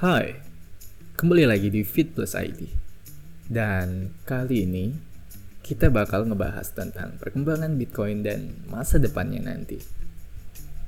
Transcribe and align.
Hai, 0.00 0.32
kembali 1.12 1.44
lagi 1.44 1.68
di 1.68 1.84
Fit 1.84 2.16
Plus 2.16 2.32
ID. 2.32 2.72
Dan 3.44 4.08
kali 4.24 4.64
ini 4.64 4.96
kita 5.60 5.92
bakal 5.92 6.24
ngebahas 6.24 6.72
tentang 6.72 7.20
perkembangan 7.20 7.76
Bitcoin 7.76 8.24
dan 8.24 8.64
masa 8.72 8.96
depannya 8.96 9.44
nanti. 9.44 9.76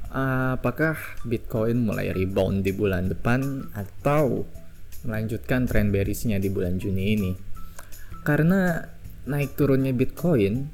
Apakah 0.08 0.96
Bitcoin 1.28 1.84
mulai 1.84 2.08
rebound 2.08 2.64
di 2.64 2.72
bulan 2.72 3.12
depan 3.12 3.68
atau 3.76 4.48
melanjutkan 5.04 5.68
tren 5.68 5.92
berisnya 5.92 6.40
di 6.40 6.48
bulan 6.48 6.80
Juni 6.80 7.04
ini? 7.12 7.36
Karena 8.24 8.80
naik 9.28 9.60
turunnya 9.60 9.92
Bitcoin 9.92 10.72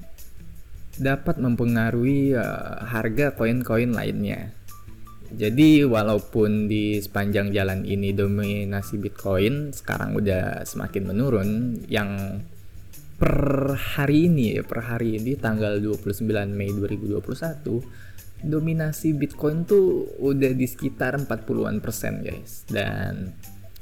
dapat 0.94 1.42
mempengaruhi 1.42 2.38
uh, 2.38 2.86
harga 2.86 3.34
koin-koin 3.34 3.90
lainnya 3.90 4.54
jadi 5.28 5.84
walaupun 5.84 6.72
di 6.72 6.96
sepanjang 7.00 7.52
jalan 7.52 7.84
ini 7.84 8.16
dominasi 8.16 8.96
Bitcoin 8.96 9.76
sekarang 9.76 10.16
udah 10.16 10.64
semakin 10.64 11.02
menurun 11.04 11.48
yang 11.90 12.40
per 13.18 13.74
hari 13.76 14.30
ini 14.30 14.56
ya 14.56 14.62
per 14.64 14.86
hari 14.88 15.18
ini 15.20 15.34
tanggal 15.36 15.82
29 15.82 16.22
Mei 16.48 16.70
2021 16.70 18.08
dominasi 18.38 19.18
Bitcoin 19.18 19.66
tuh 19.66 20.14
udah 20.22 20.54
di 20.54 20.66
sekitar 20.70 21.18
40-an 21.18 21.82
persen 21.82 22.22
guys. 22.22 22.62
Dan 22.70 23.34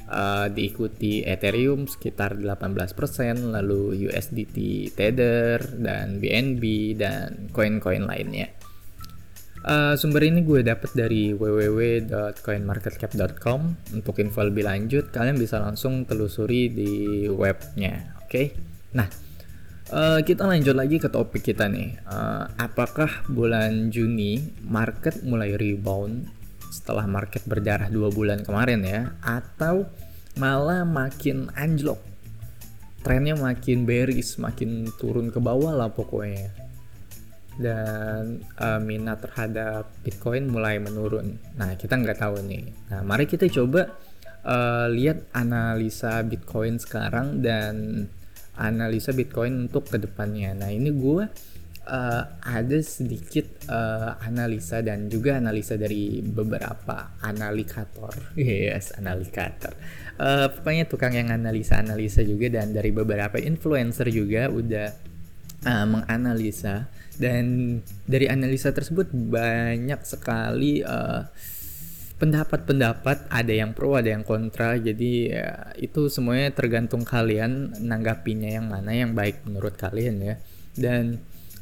uh, 0.08 0.48
diikuti 0.48 1.20
Ethereum 1.20 1.84
sekitar 1.84 2.40
18 2.40 2.72
persen 2.96 3.52
lalu 3.52 4.08
USDT 4.08 4.90
Tether 4.96 5.60
dan 5.76 6.16
BNB 6.22 6.96
dan 6.96 7.52
koin-koin 7.52 8.08
lainnya 8.08 8.55
Uh, 9.66 9.98
sumber 9.98 10.22
ini 10.22 10.46
gue 10.46 10.62
dapat 10.62 10.94
dari 10.94 11.34
www.coinmarketcap.com. 11.34 13.60
Untuk 13.98 14.22
info 14.22 14.46
lebih 14.46 14.62
lanjut, 14.62 15.10
kalian 15.10 15.34
bisa 15.34 15.58
langsung 15.58 16.06
telusuri 16.06 16.70
di 16.70 17.26
webnya. 17.26 18.14
Oke, 18.22 18.30
okay? 18.30 18.54
nah 18.94 19.10
uh, 19.90 20.22
kita 20.22 20.46
lanjut 20.46 20.70
lagi 20.70 21.02
ke 21.02 21.10
topik 21.10 21.42
kita 21.42 21.66
nih. 21.66 21.98
Uh, 22.06 22.46
apakah 22.62 23.26
bulan 23.26 23.90
Juni 23.90 24.38
market 24.62 25.26
mulai 25.26 25.58
rebound 25.58 26.30
setelah 26.70 27.10
market 27.10 27.42
berdarah 27.42 27.90
dua 27.90 28.14
bulan 28.14 28.46
kemarin 28.46 28.86
ya, 28.86 29.18
atau 29.18 29.90
malah 30.38 30.86
makin 30.86 31.50
anjlok? 31.58 31.98
Trennya 33.02 33.34
makin 33.34 33.82
bearish, 33.82 34.38
makin 34.38 34.94
turun 34.94 35.34
ke 35.34 35.42
bawah 35.42 35.74
lah 35.74 35.90
pokoknya 35.90 36.65
dan 37.56 38.44
uh, 38.60 38.80
minat 38.80 39.24
terhadap 39.24 39.88
Bitcoin 40.04 40.52
mulai 40.52 40.76
menurun. 40.76 41.40
Nah, 41.56 41.76
kita 41.76 41.96
nggak 41.96 42.20
tahu 42.20 42.44
nih. 42.44 42.68
Nah, 42.92 43.00
mari 43.00 43.24
kita 43.24 43.48
coba 43.48 43.96
uh, 44.44 44.86
lihat 44.92 45.32
analisa 45.32 46.20
Bitcoin 46.20 46.76
sekarang 46.76 47.40
dan 47.40 48.06
analisa 48.56 49.12
Bitcoin 49.16 49.68
untuk 49.68 49.88
ke 49.88 49.96
depannya. 49.96 50.52
Nah, 50.52 50.68
ini 50.68 50.92
gue 50.92 51.24
uh, 51.86 52.22
ada 52.42 52.78
sedikit 52.82 53.46
uh, 53.70 54.18
analisa 54.20 54.82
dan 54.82 55.08
juga 55.08 55.38
analisa 55.38 55.78
dari 55.78 56.20
beberapa 56.20 57.16
analikator. 57.24 58.12
Yes, 58.36 58.92
analikator. 58.96 59.72
Uh, 60.16 60.48
pokoknya 60.52 60.88
tukang 60.88 61.12
yang 61.12 61.32
analisa-analisa 61.32 62.24
juga 62.24 62.48
dan 62.48 62.72
dari 62.72 62.92
beberapa 62.92 63.36
influencer 63.36 64.08
juga 64.08 64.48
udah 64.48 65.15
uh, 65.66 65.86
menganalisa. 65.86 66.86
Dan 67.16 67.78
dari 68.04 68.28
analisa 68.28 68.76
tersebut 68.76 69.08
banyak 69.08 70.04
sekali 70.04 70.84
eh, 70.84 71.22
pendapat-pendapat 72.20 73.32
ada 73.32 73.52
yang 73.56 73.72
pro 73.72 73.96
ada 73.96 74.12
yang 74.12 74.20
kontra. 74.20 74.76
Jadi 74.76 75.32
ya, 75.32 75.72
itu 75.80 76.12
semuanya 76.12 76.52
tergantung 76.52 77.08
kalian 77.08 77.72
nanggapinya 77.80 78.60
yang 78.60 78.68
mana 78.68 78.92
yang 78.92 79.16
baik 79.16 79.48
menurut 79.48 79.80
kalian 79.80 80.16
ya. 80.20 80.36
Dan 80.76 81.16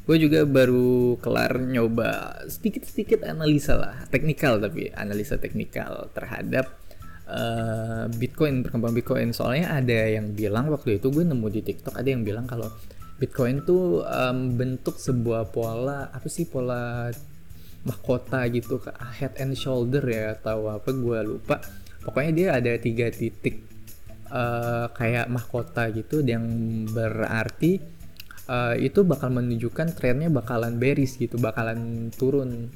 gue 0.04 0.16
juga 0.18 0.42
baru 0.44 1.16
kelar 1.22 1.62
nyoba 1.62 2.42
sedikit-sedikit 2.50 3.24
analisa 3.24 3.72
lah 3.72 4.04
teknikal 4.12 4.60
tapi 4.60 4.92
analisa 4.92 5.40
teknikal 5.40 6.12
terhadap 6.12 6.76
uh, 7.24 8.04
Bitcoin 8.12 8.66
perkembangan 8.66 8.96
Bitcoin. 8.96 9.30
Soalnya 9.30 9.80
ada 9.80 9.98
yang 10.10 10.34
bilang 10.34 10.68
waktu 10.68 10.98
itu 11.00 11.08
gue 11.08 11.24
nemu 11.24 11.46
di 11.48 11.62
TikTok 11.62 11.96
ada 11.96 12.08
yang 12.10 12.26
bilang 12.26 12.44
kalau 12.44 12.68
Bitcoin 13.14 13.62
tuh 13.62 14.02
um, 14.02 14.58
bentuk 14.58 14.98
sebuah 14.98 15.54
pola 15.54 16.10
apa 16.10 16.26
sih 16.26 16.50
pola 16.50 17.06
mahkota 17.84 18.48
gitu 18.50 18.80
head 19.14 19.38
and 19.38 19.54
shoulder 19.54 20.02
ya 20.02 20.34
atau 20.34 20.72
apa 20.72 20.90
gue 20.90 21.18
lupa. 21.22 21.60
Pokoknya 22.04 22.32
dia 22.32 22.48
ada 22.58 22.72
tiga 22.76 23.08
titik 23.08 23.64
uh, 24.34 24.90
kayak 24.92 25.30
mahkota 25.30 25.88
gitu 25.94 26.20
yang 26.24 26.44
berarti 26.90 27.80
uh, 28.48 28.74
itu 28.76 29.04
bakal 29.06 29.30
menunjukkan 29.32 29.94
trennya 29.96 30.28
bakalan 30.28 30.76
bearish 30.76 31.16
gitu 31.20 31.38
bakalan 31.38 32.10
turun 32.12 32.72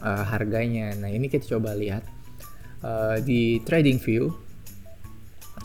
uh, 0.00 0.24
harganya. 0.26 0.96
Nah 0.96 1.10
ini 1.12 1.28
kita 1.28 1.58
coba 1.58 1.76
lihat 1.76 2.02
uh, 2.82 3.20
di 3.20 3.60
trading 3.62 4.00
view. 4.00 4.32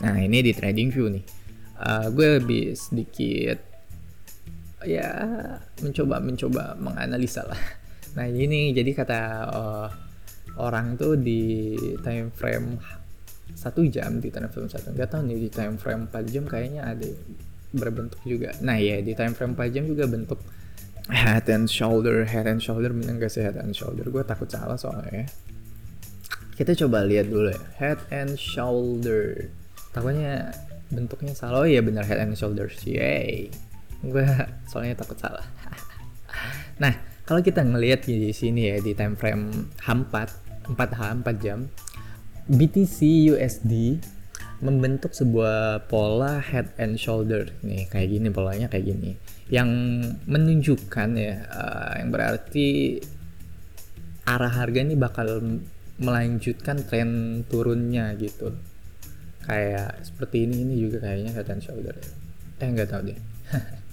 Nah 0.02 0.18
ini 0.18 0.42
di 0.44 0.52
trading 0.52 0.88
view 0.90 1.06
nih. 1.08 1.24
Uh, 1.74 2.06
gue 2.14 2.38
lebih 2.38 2.78
sedikit 2.78 3.73
ya 4.86 5.08
mencoba 5.82 6.16
mencoba 6.20 6.62
menganalisa 6.78 7.44
lah. 7.44 7.60
Nah 8.14 8.30
ini 8.30 8.70
jadi 8.70 8.90
kata 8.94 9.20
uh, 9.50 9.88
orang 10.60 10.94
tuh 10.94 11.18
di 11.18 11.74
time 12.04 12.30
frame 12.30 12.78
satu 13.52 13.84
jam 13.90 14.22
di 14.22 14.30
time 14.32 14.48
frame 14.48 14.70
satu 14.70 14.94
nggak 14.94 15.10
tahu 15.10 15.22
nih 15.28 15.38
di 15.46 15.50
time 15.52 15.76
frame 15.76 16.08
4 16.08 16.32
jam 16.32 16.44
kayaknya 16.48 16.82
ada 16.88 17.08
berbentuk 17.74 18.20
juga. 18.22 18.54
Nah 18.62 18.78
ya 18.78 19.02
di 19.02 19.12
time 19.12 19.34
frame 19.34 19.52
4 19.58 19.74
jam 19.74 19.84
juga 19.84 20.06
bentuk 20.06 20.40
head 21.12 21.44
and 21.52 21.68
shoulder 21.68 22.24
head 22.24 22.48
and 22.48 22.64
shoulder 22.64 22.88
bener 22.88 23.20
gak 23.20 23.32
sih 23.34 23.44
head 23.44 23.58
and 23.60 23.76
shoulder? 23.76 24.06
Gue 24.08 24.24
takut 24.24 24.48
salah 24.48 24.78
soalnya 24.78 25.28
kita 26.54 26.72
coba 26.86 27.02
lihat 27.02 27.28
dulu 27.28 27.50
ya 27.50 27.62
head 27.82 27.98
and 28.14 28.38
shoulder. 28.38 29.50
Takutnya 29.90 30.54
bentuknya 30.88 31.34
salah. 31.34 31.62
Oh 31.62 31.68
iya 31.68 31.82
bener 31.82 32.06
head 32.06 32.22
and 32.22 32.38
shoulders 32.38 32.78
yay 32.86 33.50
gue 34.10 34.26
soalnya 34.68 34.98
takut 34.98 35.18
salah. 35.18 35.44
Nah 36.74 36.90
kalau 37.22 37.38
kita 37.38 37.62
ngelihat 37.62 38.10
di 38.10 38.34
sini 38.34 38.66
ya 38.66 38.82
di 38.82 38.98
time 38.98 39.14
frame 39.14 39.70
H4 39.78 40.14
4H 40.74 41.00
4 41.22 41.38
jam 41.38 41.70
BTC 42.50 43.30
USD 43.30 44.02
membentuk 44.58 45.14
sebuah 45.14 45.86
pola 45.86 46.42
head 46.42 46.74
and 46.82 46.98
shoulder. 46.98 47.46
Nih 47.62 47.86
kayak 47.86 48.10
gini 48.10 48.28
polanya 48.34 48.66
kayak 48.66 48.90
gini. 48.90 49.14
Yang 49.46 49.70
menunjukkan 50.26 51.08
ya 51.14 51.34
uh, 51.46 51.92
yang 52.02 52.10
berarti 52.10 52.98
arah 54.26 54.50
harga 54.50 54.82
ini 54.82 54.98
bakal 54.98 55.60
melanjutkan 56.02 56.82
tren 56.82 57.40
turunnya 57.46 58.18
gitu. 58.18 58.50
Kayak 59.46 60.02
seperti 60.02 60.50
ini 60.50 60.66
ini 60.66 60.74
juga 60.82 61.06
kayaknya 61.06 61.38
head 61.38 61.54
and 61.54 61.62
shoulder 61.62 61.94
eh 62.64 62.68
nggak 62.70 62.88
tahu 62.90 63.02
deh 63.10 63.18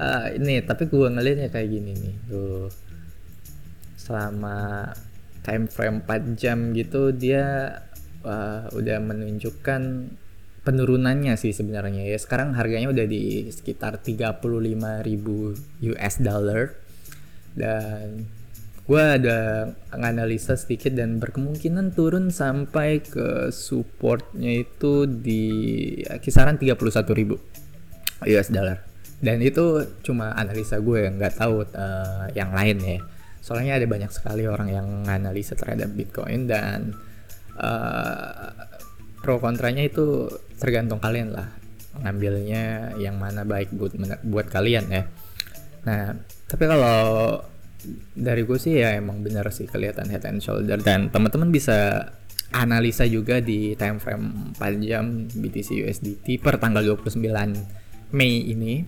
uh, 0.00 0.26
ini 0.32 0.62
tapi 0.64 0.88
gue 0.88 1.08
ngelihatnya 1.08 1.48
kayak 1.52 1.68
gini 1.68 1.92
nih 1.96 2.16
tuh. 2.28 2.68
Selama 3.96 4.90
time 5.42 5.66
frame 5.66 6.02
4 6.04 6.38
jam 6.38 6.74
gitu 6.74 7.10
dia 7.10 7.74
uh, 8.22 8.70
udah 8.70 8.98
menunjukkan 9.02 9.82
penurunannya 10.66 11.34
sih 11.38 11.54
sebenarnya 11.54 12.10
ya. 12.10 12.18
Sekarang 12.18 12.54
harganya 12.58 12.90
udah 12.90 13.06
di 13.06 13.48
sekitar 13.50 14.02
35.000 14.02 14.42
US 15.94 16.14
dollar. 16.18 16.74
Dan 17.56 18.28
gue 18.86 19.02
ada 19.02 19.72
nganalisa 19.90 20.54
sedikit 20.54 20.94
dan 20.94 21.18
berkemungkinan 21.18 21.96
turun 21.98 22.30
sampai 22.30 23.02
ke 23.02 23.50
supportnya 23.50 24.62
itu 24.62 25.10
di 25.10 25.42
kisaran 26.22 26.54
31.000 26.54 26.78
US 28.30 28.48
dollar 28.54 28.95
dan 29.16 29.40
itu 29.40 29.80
cuma 30.04 30.36
analisa 30.36 30.76
gue 30.76 31.08
nggak 31.08 31.40
tahu 31.40 31.64
uh, 31.72 32.28
yang 32.36 32.52
lain 32.52 32.76
ya. 32.84 32.98
Soalnya 33.40 33.80
ada 33.80 33.86
banyak 33.88 34.10
sekali 34.12 34.44
orang 34.44 34.68
yang 34.68 34.88
analisa 35.08 35.56
terhadap 35.56 35.88
Bitcoin 35.94 36.50
dan 36.50 36.92
uh, 37.56 38.52
pro 39.22 39.40
kontranya 39.40 39.86
itu 39.86 40.28
tergantung 40.60 41.00
kalian 41.00 41.32
lah. 41.32 41.48
Ngambilnya 41.96 42.96
yang 43.00 43.16
mana 43.16 43.48
baik 43.48 43.72
buat 43.72 43.96
buat 44.20 44.46
kalian 44.52 44.84
ya. 44.92 45.02
Nah 45.88 46.12
tapi 46.44 46.64
kalau 46.68 47.40
dari 48.12 48.42
gue 48.42 48.58
sih 48.58 48.82
ya 48.82 48.98
emang 48.98 49.22
bener 49.24 49.46
sih 49.48 49.64
kelihatan 49.64 50.12
head 50.12 50.28
and 50.28 50.44
shoulder. 50.44 50.76
Dan 50.76 51.08
teman-teman 51.08 51.48
bisa 51.48 52.12
analisa 52.52 53.08
juga 53.08 53.40
di 53.40 53.72
time 53.80 53.96
frame 53.96 54.54
4 54.60 54.84
jam 54.84 55.24
BTC 55.26 55.82
USDT 55.88 56.26
per 56.38 56.60
tanggal 56.60 56.84
29 56.84 57.24
Mei 58.14 58.54
ini 58.54 58.86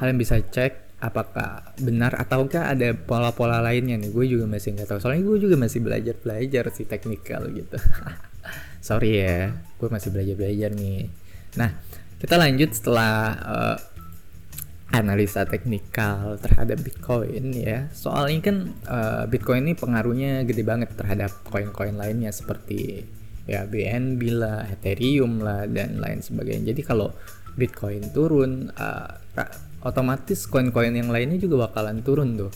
kalian 0.00 0.18
bisa 0.18 0.40
cek 0.42 0.98
apakah 1.02 1.76
benar 1.78 2.16
ataukah 2.16 2.72
ada 2.72 2.96
pola-pola 2.96 3.60
lainnya 3.60 4.00
nih 4.00 4.08
gue 4.08 4.24
juga 4.24 4.48
masih 4.48 4.72
nggak 4.72 4.88
tahu 4.88 4.98
soalnya 5.02 5.22
gue 5.26 5.36
juga 5.36 5.56
masih 5.60 5.84
belajar 5.84 6.16
belajar 6.16 6.64
sih 6.72 6.88
teknikal 6.88 7.44
gitu 7.52 7.76
Sorry 8.84 9.16
ya, 9.16 9.56
gue 9.80 9.88
masih 9.88 10.12
belajar-belajar 10.12 10.76
nih. 10.76 11.08
Nah, 11.56 11.72
kita 12.20 12.36
lanjut 12.36 12.68
setelah 12.76 13.32
uh, 13.40 13.76
analisa 14.92 15.48
teknikal 15.48 16.36
terhadap 16.36 16.84
Bitcoin 16.84 17.56
ya. 17.56 17.88
Soalnya 17.96 18.40
kan 18.44 18.56
uh, 18.84 19.24
Bitcoin 19.24 19.64
ini 19.64 19.72
pengaruhnya 19.72 20.44
gede 20.44 20.68
banget 20.68 20.92
terhadap 21.00 21.32
koin-koin 21.48 21.96
lainnya 21.96 22.28
seperti 22.28 23.08
ya 23.48 23.64
BNB 23.64 24.20
lah, 24.36 24.68
Ethereum 24.68 25.40
lah 25.40 25.64
dan 25.64 25.96
lain 25.96 26.20
sebagainya. 26.20 26.76
Jadi 26.76 26.84
kalau 26.84 27.08
Bitcoin 27.56 28.12
turun, 28.12 28.68
uh, 28.68 29.10
otomatis 29.84 30.48
koin-koin 30.48 30.96
yang 30.96 31.12
lainnya 31.12 31.36
juga 31.36 31.68
bakalan 31.68 32.00
turun 32.00 32.40
tuh 32.40 32.52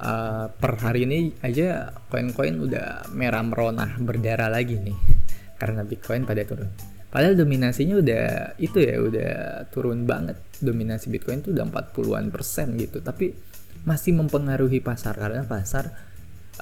uh, 0.00 0.46
per 0.48 0.72
hari 0.80 1.04
ini 1.04 1.18
aja 1.44 1.92
koin-koin 2.08 2.56
udah 2.56 3.12
merah 3.12 3.44
meronah 3.44 4.00
berdarah 4.00 4.48
lagi 4.48 4.80
nih 4.80 4.96
karena 5.60 5.84
Bitcoin 5.84 6.24
pada 6.24 6.42
turun. 6.44 6.70
Padahal 7.10 7.34
dominasinya 7.34 7.98
udah 7.98 8.26
itu 8.62 8.78
ya 8.80 8.96
udah 9.02 9.32
turun 9.74 10.06
banget. 10.06 10.38
Dominasi 10.62 11.10
Bitcoin 11.10 11.42
tuh 11.42 11.52
udah 11.52 11.66
40-an 11.66 12.30
persen 12.30 12.78
gitu. 12.78 13.02
Tapi 13.02 13.34
masih 13.82 14.14
mempengaruhi 14.14 14.78
pasar 14.78 15.18
karena 15.18 15.42
pasar 15.42 15.90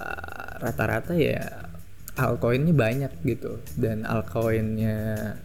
uh, 0.00 0.50
rata-rata 0.56 1.12
uh, 1.12 1.20
ya 1.20 1.68
altcoinnya 2.18 2.74
banyak 2.74 3.12
gitu 3.22 3.62
dan 3.78 4.02
altcoinnya 4.02 5.36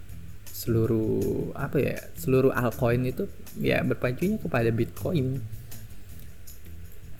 seluruh 0.53 1.49
apa 1.57 1.81
ya 1.81 1.97
seluruh 2.13 2.53
altcoin 2.53 3.01
itu 3.09 3.25
ya 3.57 3.81
berpacunya 3.81 4.37
kepada 4.37 4.69
Bitcoin. 4.69 5.41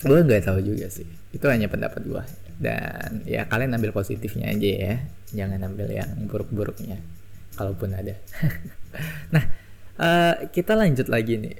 Gue 0.06 0.20
nggak 0.22 0.46
tahu 0.46 0.62
juga 0.62 0.86
sih. 0.94 1.10
Itu 1.34 1.50
hanya 1.50 1.66
pendapat 1.66 2.06
gue 2.06 2.24
dan 2.62 3.26
ya 3.26 3.50
kalian 3.50 3.74
ambil 3.74 3.90
positifnya 3.90 4.54
aja 4.54 4.70
ya. 4.70 4.96
Jangan 5.34 5.66
ambil 5.66 5.90
yang 5.90 6.30
buruk-buruknya. 6.30 7.02
Kalaupun 7.58 7.98
ada. 7.98 8.14
Nah 9.34 9.50
uh, 9.98 10.46
kita 10.54 10.78
lanjut 10.78 11.10
lagi 11.10 11.42
nih. 11.42 11.58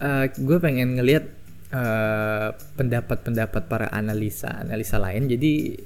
Uh, 0.00 0.24
gue 0.32 0.56
pengen 0.56 0.96
ngelihat 0.96 1.28
uh, 1.76 2.56
pendapat-pendapat 2.80 3.68
para 3.68 3.92
analisa 3.92 4.48
analisa 4.48 4.96
lain. 4.96 5.28
Jadi 5.28 5.76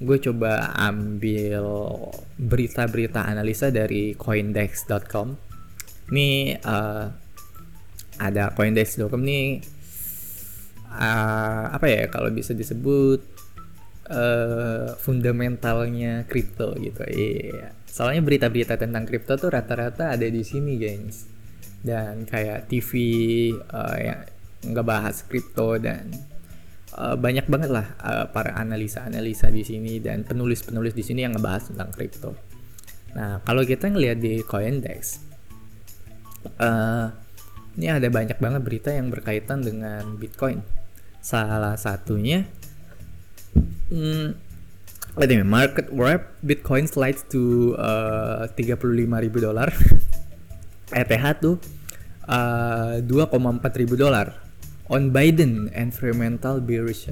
gue 0.00 0.18
coba 0.30 0.72
ambil 0.80 1.64
berita-berita 2.40 3.24
analisa 3.28 3.68
dari 3.68 4.16
coindex.com 4.16 5.36
ini 6.12 6.56
uh, 6.56 7.06
ada 8.18 8.54
coindex.com 8.56 9.20
nih 9.20 9.60
uh, 10.88 11.64
apa 11.74 11.86
ya 11.90 12.02
kalau 12.08 12.30
bisa 12.32 12.56
disebut 12.56 13.34
uh, 14.10 14.96
fundamentalnya 15.00 16.28
kripto 16.28 16.76
gitu. 16.76 17.04
Iya. 17.08 17.72
Soalnya 17.88 18.22
berita-berita 18.26 18.76
tentang 18.76 19.06
kripto 19.06 19.38
tuh 19.38 19.54
rata-rata 19.54 20.12
ada 20.12 20.26
di 20.26 20.42
sini, 20.42 20.76
guys. 20.76 21.30
Dan 21.84 22.24
kayak 22.24 22.66
TV 22.72 22.90
uh, 23.70 23.96
yang 24.00 24.20
bahas 24.82 25.22
kripto 25.28 25.76
dan 25.76 26.08
uh, 26.94 27.16
banyak 27.18 27.46
banget 27.50 27.70
lah 27.70 27.86
uh, 28.00 28.26
para 28.30 28.54
analisa-analisa 28.54 29.50
di 29.50 29.66
sini 29.66 29.98
dan 29.98 30.22
penulis-penulis 30.22 30.94
di 30.94 31.02
sini 31.02 31.26
yang 31.26 31.34
ngebahas 31.34 31.74
tentang 31.74 31.90
kripto. 31.90 32.32
Nah, 33.14 33.38
kalau 33.46 33.62
kita 33.62 33.90
ngelihat 33.90 34.18
di 34.18 34.42
Coindex, 34.42 35.22
uh, 36.58 37.14
ini 37.74 37.86
ada 37.90 38.06
banyak 38.10 38.38
banget 38.38 38.62
berita 38.62 38.90
yang 38.94 39.10
berkaitan 39.10 39.62
dengan 39.62 40.14
Bitcoin 40.14 40.62
Salah 41.24 41.80
satunya 41.80 42.44
hmm, 43.88 44.36
me, 45.16 45.26
market 45.40 45.88
wrap 45.88 46.36
Bitcoin 46.44 46.84
slides 46.84 47.24
to 47.32 47.72
uh, 47.80 48.44
35 48.52 48.92
ribu 49.00 49.40
dolar. 49.40 49.72
ETH 50.92 51.26
tuh 51.40 51.56
uh, 52.28 53.00
2,4 53.00 53.80
ribu 53.80 53.96
dolar 53.96 54.43
on 54.88 55.12
Biden 55.12 55.72
environmental 55.72 56.60
bearish. 56.60 57.08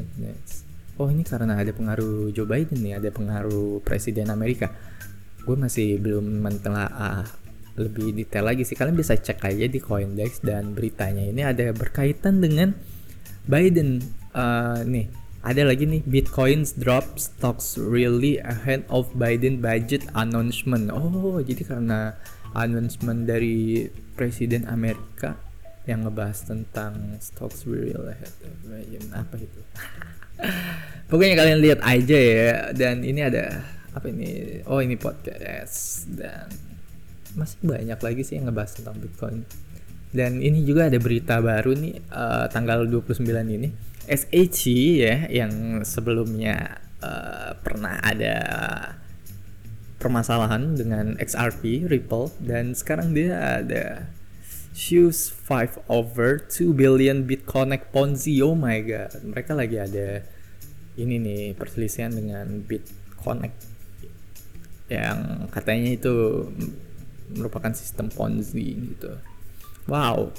Oh 1.01 1.09
ini 1.09 1.25
karena 1.25 1.57
ada 1.57 1.73
pengaruh 1.73 2.29
Joe 2.31 2.45
Biden 2.45 2.85
nih, 2.85 3.01
ada 3.01 3.09
pengaruh 3.09 3.81
Presiden 3.81 4.29
Amerika. 4.29 4.69
Gue 5.43 5.57
masih 5.57 5.99
belum 5.99 6.45
mentelaah 6.45 7.27
lebih 7.81 8.13
detail 8.13 8.53
lagi 8.53 8.69
sih. 8.69 8.77
Kalian 8.77 8.97
bisa 8.97 9.17
cek 9.17 9.41
aja 9.49 9.67
di 9.67 9.81
Coindex 9.81 10.45
dan 10.45 10.77
beritanya 10.77 11.25
ini 11.25 11.41
ada 11.41 11.73
berkaitan 11.73 12.45
dengan 12.45 12.77
Biden 13.49 14.05
uh, 14.37 14.85
nih 14.85 15.11
ada 15.43 15.67
lagi 15.67 15.91
nih 15.91 16.07
Bitcoins 16.07 16.79
drop 16.79 17.19
stocks 17.19 17.75
really 17.75 18.39
ahead 18.47 18.87
of 18.87 19.11
Biden 19.19 19.59
budget 19.59 20.07
announcement. 20.15 20.87
Oh, 20.95 21.43
jadi 21.43 21.67
karena 21.67 22.15
announcement 22.55 23.27
dari 23.27 23.91
Presiden 24.15 24.71
Amerika 24.71 25.35
yang 25.83 26.07
ngebahas 26.07 26.47
tentang 26.47 27.19
stocks 27.19 27.67
of 27.67 28.03
Biden 28.63 29.05
apa 29.11 29.35
itu? 29.39 29.61
Pokoknya 31.11 31.35
kalian 31.39 31.59
lihat 31.61 31.81
aja 31.83 32.19
ya 32.19 32.53
dan 32.73 33.03
ini 33.03 33.21
ada 33.21 33.67
apa 33.93 34.09
ini? 34.09 34.63
Oh, 34.65 34.81
ini 34.81 34.97
podcast 34.97 36.09
dan 36.15 36.49
masih 37.35 37.59
banyak 37.65 37.99
lagi 37.99 38.23
sih 38.25 38.39
yang 38.39 38.49
ngebahas 38.49 38.79
tentang 38.79 38.97
Bitcoin. 39.03 39.45
Dan 40.13 40.45
ini 40.45 40.63
juga 40.63 40.93
ada 40.93 40.99
berita 41.01 41.41
baru 41.41 41.73
nih 41.73 41.97
uh, 42.13 42.47
tanggal 42.53 42.85
29 42.85 43.25
ini. 43.49 43.73
SAC 44.03 44.63
ya 44.99 45.31
yang 45.31 45.83
sebelumnya 45.87 46.83
uh, 47.01 47.55
pernah 47.63 48.03
ada 48.03 48.37
permasalahan 50.03 50.75
dengan 50.75 51.15
XRP 51.17 51.87
Ripple 51.87 52.35
dan 52.43 52.75
sekarang 52.75 53.15
dia 53.15 53.63
ada 53.63 54.11
shoes 54.73 55.29
5 55.29 55.85
over 55.89 56.41
2 56.41 56.73
billion 56.73 57.29
Bitconnect 57.29 57.93
Ponzi. 57.93 58.41
Oh 58.41 58.57
my 58.57 58.81
god. 58.81 59.21
Mereka 59.21 59.53
lagi 59.53 59.77
ada 59.81 60.25
ini 60.97 61.17
nih 61.21 61.43
perselisihan 61.57 62.13
dengan 62.13 62.65
Bitconnect 62.65 63.73
yang 64.93 65.49
katanya 65.49 65.97
itu 65.97 66.45
merupakan 67.33 67.73
sistem 67.73 68.13
Ponzi 68.13 68.93
gitu. 68.93 69.17
Wow, 69.89 70.37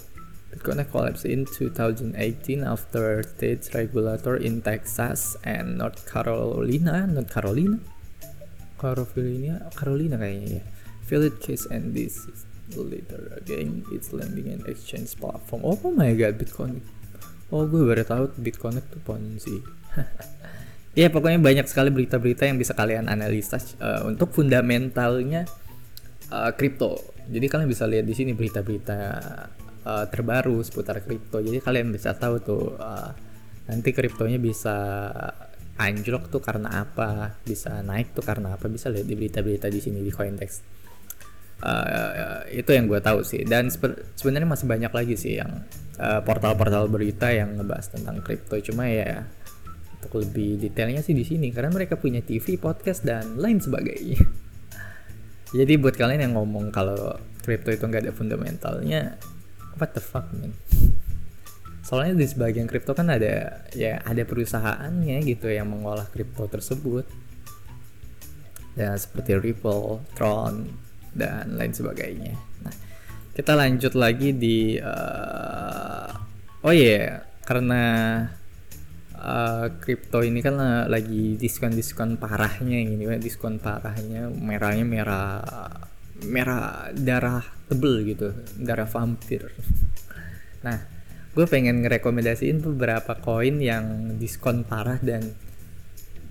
Bitcoin 0.54 0.86
collapsed 0.86 1.26
in 1.26 1.50
2018 1.50 2.14
after 2.62 3.26
state 3.26 3.66
regulator 3.74 4.38
in 4.38 4.62
Texas 4.62 5.34
and 5.42 5.82
North 5.82 6.06
Carolina, 6.06 7.10
North 7.10 7.34
Carolina, 7.34 7.82
Carolina, 8.78 9.66
Carolina 9.74 10.16
kayaknya 10.22 10.62
ya. 10.62 10.64
Philip 11.04 11.42
case 11.42 11.66
and 11.68 11.98
this 11.98 12.30
is 12.30 12.46
later 12.82 13.38
again 13.38 13.86
its 13.94 14.10
lending 14.10 14.50
and 14.50 14.66
exchange 14.66 15.14
platform. 15.14 15.62
Oh 15.62 15.78
my 15.94 16.10
god, 16.18 16.42
Bitcoin. 16.42 16.82
Oh 17.54 17.70
gue 17.70 17.86
baru 17.86 18.02
tahu 18.02 18.34
Bitcoin 18.42 18.82
itu 18.82 18.98
Ponzi. 19.06 19.58
ya 21.00 21.14
pokoknya 21.14 21.38
banyak 21.38 21.70
sekali 21.70 21.94
berita-berita 21.94 22.50
yang 22.50 22.58
bisa 22.58 22.74
kalian 22.74 23.06
analisa 23.06 23.62
uh, 23.78 24.10
untuk 24.10 24.34
fundamentalnya 24.34 25.46
kripto. 26.58 26.98
Uh, 26.98 26.98
jadi 27.30 27.46
kalian 27.46 27.70
bisa 27.70 27.86
lihat 27.86 28.10
di 28.10 28.16
sini 28.18 28.34
berita-berita 28.34 29.00
uh, 29.86 30.06
terbaru 30.10 30.58
seputar 30.66 31.06
kripto. 31.06 31.40
Jadi 31.40 31.62
kalian 31.62 31.94
bisa 31.94 32.18
tahu 32.18 32.42
tuh 32.42 32.74
uh, 32.82 33.14
nanti 33.70 33.94
kriptonya 33.94 34.42
bisa 34.42 34.76
anjlok 35.78 36.30
tuh 36.30 36.42
karena 36.42 36.86
apa, 36.86 37.38
bisa 37.46 37.82
naik 37.82 38.14
tuh 38.14 38.26
karena 38.26 38.58
apa, 38.58 38.66
bisa 38.70 38.90
lihat 38.90 39.06
di 39.06 39.16
berita-berita 39.18 39.70
di 39.70 39.80
sini 39.82 40.00
di 40.02 40.10
Coindex. 40.10 40.73
Uh, 41.62 42.44
itu 42.50 42.72
yang 42.74 42.90
gue 42.90 43.00
tahu 43.00 43.22
sih. 43.22 43.46
Dan 43.46 43.70
sebenarnya 44.18 44.50
masih 44.50 44.68
banyak 44.68 44.92
lagi 44.92 45.16
sih 45.16 45.38
yang 45.40 45.64
portal-portal 46.00 46.88
uh, 46.88 46.92
berita 46.92 47.30
yang 47.30 47.60
ngebahas 47.60 47.94
tentang 47.94 48.20
kripto. 48.26 48.58
Cuma 48.60 48.90
ya 48.90 49.28
untuk 50.04 50.20
lebih 50.28 50.60
detailnya 50.60 51.00
sih 51.00 51.16
di 51.16 51.24
sini 51.24 51.48
karena 51.56 51.72
mereka 51.72 51.96
punya 51.96 52.20
TV, 52.20 52.60
podcast 52.60 53.08
dan 53.08 53.40
lain 53.40 53.64
sebagainya. 53.64 54.20
Jadi 55.58 55.74
buat 55.80 55.96
kalian 55.96 56.28
yang 56.28 56.36
ngomong 56.36 56.74
kalau 56.76 57.16
crypto 57.40 57.72
itu 57.72 57.86
nggak 57.88 58.10
ada 58.10 58.14
fundamentalnya, 58.16 59.16
what 59.80 59.96
the 59.96 60.04
fuck 60.04 60.28
man? 60.36 60.52
Soalnya 61.84 62.20
di 62.20 62.28
sebagian 62.28 62.68
kripto 62.68 62.96
kan 62.96 63.12
ada 63.12 63.64
ya 63.76 64.00
ada 64.04 64.24
perusahaannya 64.24 65.24
gitu 65.24 65.52
yang 65.52 65.72
mengolah 65.72 66.08
kripto 66.12 66.48
tersebut. 66.52 67.08
Ya 68.74 68.98
seperti 68.98 69.38
Ripple, 69.38 70.02
Tron 70.18 70.83
dan 71.14 71.56
lain 71.56 71.74
sebagainya. 71.74 72.34
Nah, 72.66 72.76
kita 73.34 73.58
lanjut 73.58 73.94
lagi 73.98 74.30
di 74.34 74.78
uh, 74.78 76.10
oh 76.62 76.74
iya 76.74 76.94
yeah, 76.98 77.14
karena 77.44 77.84
kripto 79.80 80.20
uh, 80.20 80.28
ini 80.28 80.44
kan 80.44 80.60
lagi 80.92 81.40
diskon-diskon 81.40 82.20
parahnya 82.20 82.76
ini 82.76 83.08
diskon 83.24 83.56
parahnya 83.56 84.28
merahnya 84.28 84.84
merah 84.84 85.40
merah 86.28 86.92
darah 86.92 87.44
tebel 87.72 88.04
gitu 88.04 88.36
darah 88.60 88.88
vampir 88.88 89.48
nah 90.60 90.76
gue 91.34 91.46
pengen 91.48 91.82
ngerekomendasiin 91.88 92.60
beberapa 92.62 93.16
koin 93.16 93.64
yang 93.64 94.16
diskon 94.20 94.68
parah 94.68 95.00
dan 95.00 95.32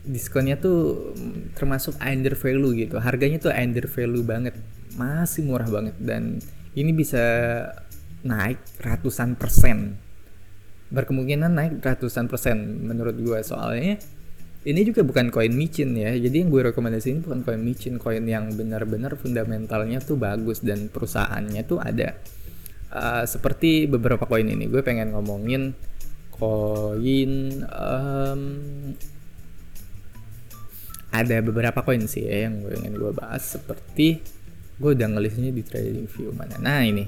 diskonnya 0.03 0.59
tuh 0.59 1.15
termasuk 1.55 1.95
under 2.03 2.35
value 2.35 2.87
gitu. 2.87 2.99
Harganya 2.99 3.39
tuh 3.39 3.55
under 3.55 3.87
value 3.87 4.27
banget. 4.27 4.55
Masih 4.99 5.47
murah 5.47 5.69
banget. 5.71 5.95
Dan 6.03 6.43
ini 6.75 6.91
bisa 6.91 7.23
naik 8.23 8.59
ratusan 8.83 9.39
persen. 9.39 9.99
Berkemungkinan 10.93 11.51
naik 11.51 11.73
ratusan 11.81 12.29
persen 12.29 12.85
menurut 12.85 13.17
gue 13.17 13.41
soalnya 13.41 13.97
ini 14.63 14.81
juga 14.87 15.03
bukan 15.03 15.35
koin 15.35 15.51
micin 15.51 15.91
ya. 15.99 16.15
Jadi 16.15 16.47
yang 16.47 16.49
gue 16.51 16.71
rekomendasiin 16.71 17.27
bukan 17.27 17.43
koin 17.43 17.63
micin. 17.63 17.99
Koin 17.99 18.23
yang 18.23 18.55
benar-benar 18.55 19.19
fundamentalnya 19.19 19.99
tuh 19.99 20.15
bagus 20.15 20.63
dan 20.63 20.87
perusahaannya 20.87 21.63
tuh 21.67 21.83
ada. 21.83 22.15
Uh, 22.93 23.25
seperti 23.27 23.91
beberapa 23.91 24.23
koin 24.23 24.47
ini. 24.47 24.71
Gue 24.71 24.87
pengen 24.87 25.19
ngomongin 25.19 25.75
koin 26.31 27.33
um, 27.67 28.43
ada 31.13 31.37
beberapa 31.45 31.85
koin 31.85 32.09
sih 32.09 32.25
ya 32.25 32.49
yang 32.49 32.65
gue 32.65 32.73
ingin 32.73 32.97
gue 32.97 33.13
bahas 33.13 33.45
seperti 33.45 34.25
gue 34.81 34.91
udah 34.97 35.09
ngelisnya 35.13 35.53
di 35.53 35.63
trading 35.63 36.09
view 36.09 36.33
mana 36.33 36.57
nah 36.59 36.81
ini 36.81 37.05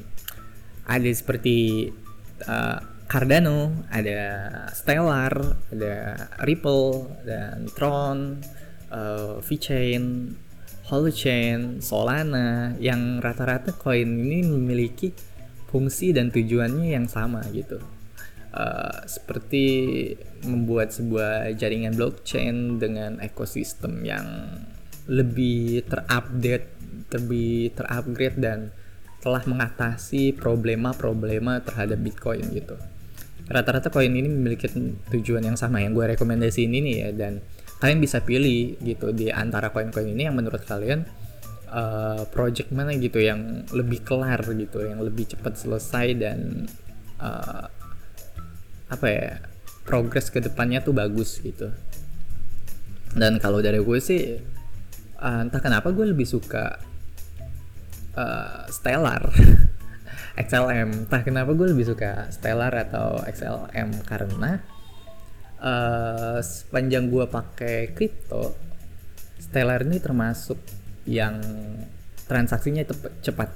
ada 0.84 1.08
seperti 1.08 1.88
uh, 2.44 2.94
Cardano, 3.04 3.84
ada 3.92 4.20
Stellar, 4.72 5.32
ada 5.68 5.94
Ripple, 6.40 7.12
dan 7.28 7.68
Tron, 7.76 8.40
uh, 8.88 9.38
VeChain, 9.44 10.34
Holochain, 10.88 11.84
Solana, 11.84 12.72
yang 12.80 13.20
rata-rata 13.20 13.76
koin 13.76 14.08
ini 14.08 14.44
memiliki 14.48 15.12
fungsi 15.68 16.16
dan 16.16 16.32
tujuannya 16.32 16.96
yang 16.96 17.04
sama 17.04 17.44
gitu. 17.52 17.76
Uh, 18.54 19.02
seperti 19.10 19.66
membuat 20.46 20.94
sebuah 20.94 21.58
jaringan 21.58 21.98
blockchain 21.98 22.78
dengan 22.78 23.18
ekosistem 23.18 24.06
yang 24.06 24.22
lebih 25.10 25.82
terupdate, 25.90 26.70
lebih 27.10 27.74
terupgrade 27.74 28.38
dan 28.38 28.70
telah 29.18 29.42
mengatasi 29.42 30.38
problema-problema 30.38 31.66
terhadap 31.66 31.98
Bitcoin 31.98 32.46
gitu. 32.54 32.78
Rata-rata 33.50 33.90
koin 33.90 34.14
ini 34.14 34.30
memiliki 34.30 34.70
tujuan 35.10 35.42
yang 35.42 35.58
sama 35.58 35.82
yang 35.82 35.90
gue 35.90 36.14
rekomendasi 36.14 36.70
ini 36.70 37.02
ya 37.02 37.10
dan 37.10 37.42
kalian 37.82 37.98
bisa 37.98 38.22
pilih 38.22 38.78
gitu 38.86 39.10
di 39.10 39.34
antara 39.34 39.74
koin-koin 39.74 40.14
ini 40.14 40.30
yang 40.30 40.38
menurut 40.38 40.62
kalian 40.62 41.02
uh, 41.74 42.22
project 42.30 42.70
mana 42.70 42.94
gitu 42.94 43.18
yang 43.18 43.66
lebih 43.74 44.06
kelar 44.06 44.40
gitu 44.46 44.86
yang 44.86 45.02
lebih 45.02 45.26
cepat 45.26 45.58
selesai 45.58 46.06
dan 46.16 46.70
uh, 47.18 47.66
apa 48.94 49.06
ya 49.10 49.30
progres 49.82 50.30
ke 50.30 50.38
depannya 50.40 50.80
tuh 50.80 50.94
bagus 50.94 51.42
gitu 51.42 51.74
dan 53.14 53.38
kalau 53.42 53.62
dari 53.62 53.78
gue 53.82 53.98
sih 53.98 54.38
uh, 55.20 55.40
entah 55.44 55.62
kenapa 55.62 55.94
gue 55.94 56.06
lebih 56.10 56.26
suka 56.26 56.78
uh, 58.18 58.66
Stellar 58.70 59.30
XLM. 60.34 61.06
Entah 61.06 61.22
kenapa 61.22 61.54
gue 61.54 61.70
lebih 61.70 61.86
suka 61.86 62.26
Stellar 62.34 62.74
atau 62.74 63.22
XLM 63.22 64.02
karena 64.02 64.58
uh, 65.62 66.38
sepanjang 66.42 67.06
gue 67.06 67.24
pakai 67.30 67.94
kripto, 67.94 68.58
Stellar 69.38 69.86
ini 69.86 70.02
termasuk 70.02 70.58
yang 71.06 71.38
transaksinya 72.26 72.82
cepat 73.22 73.50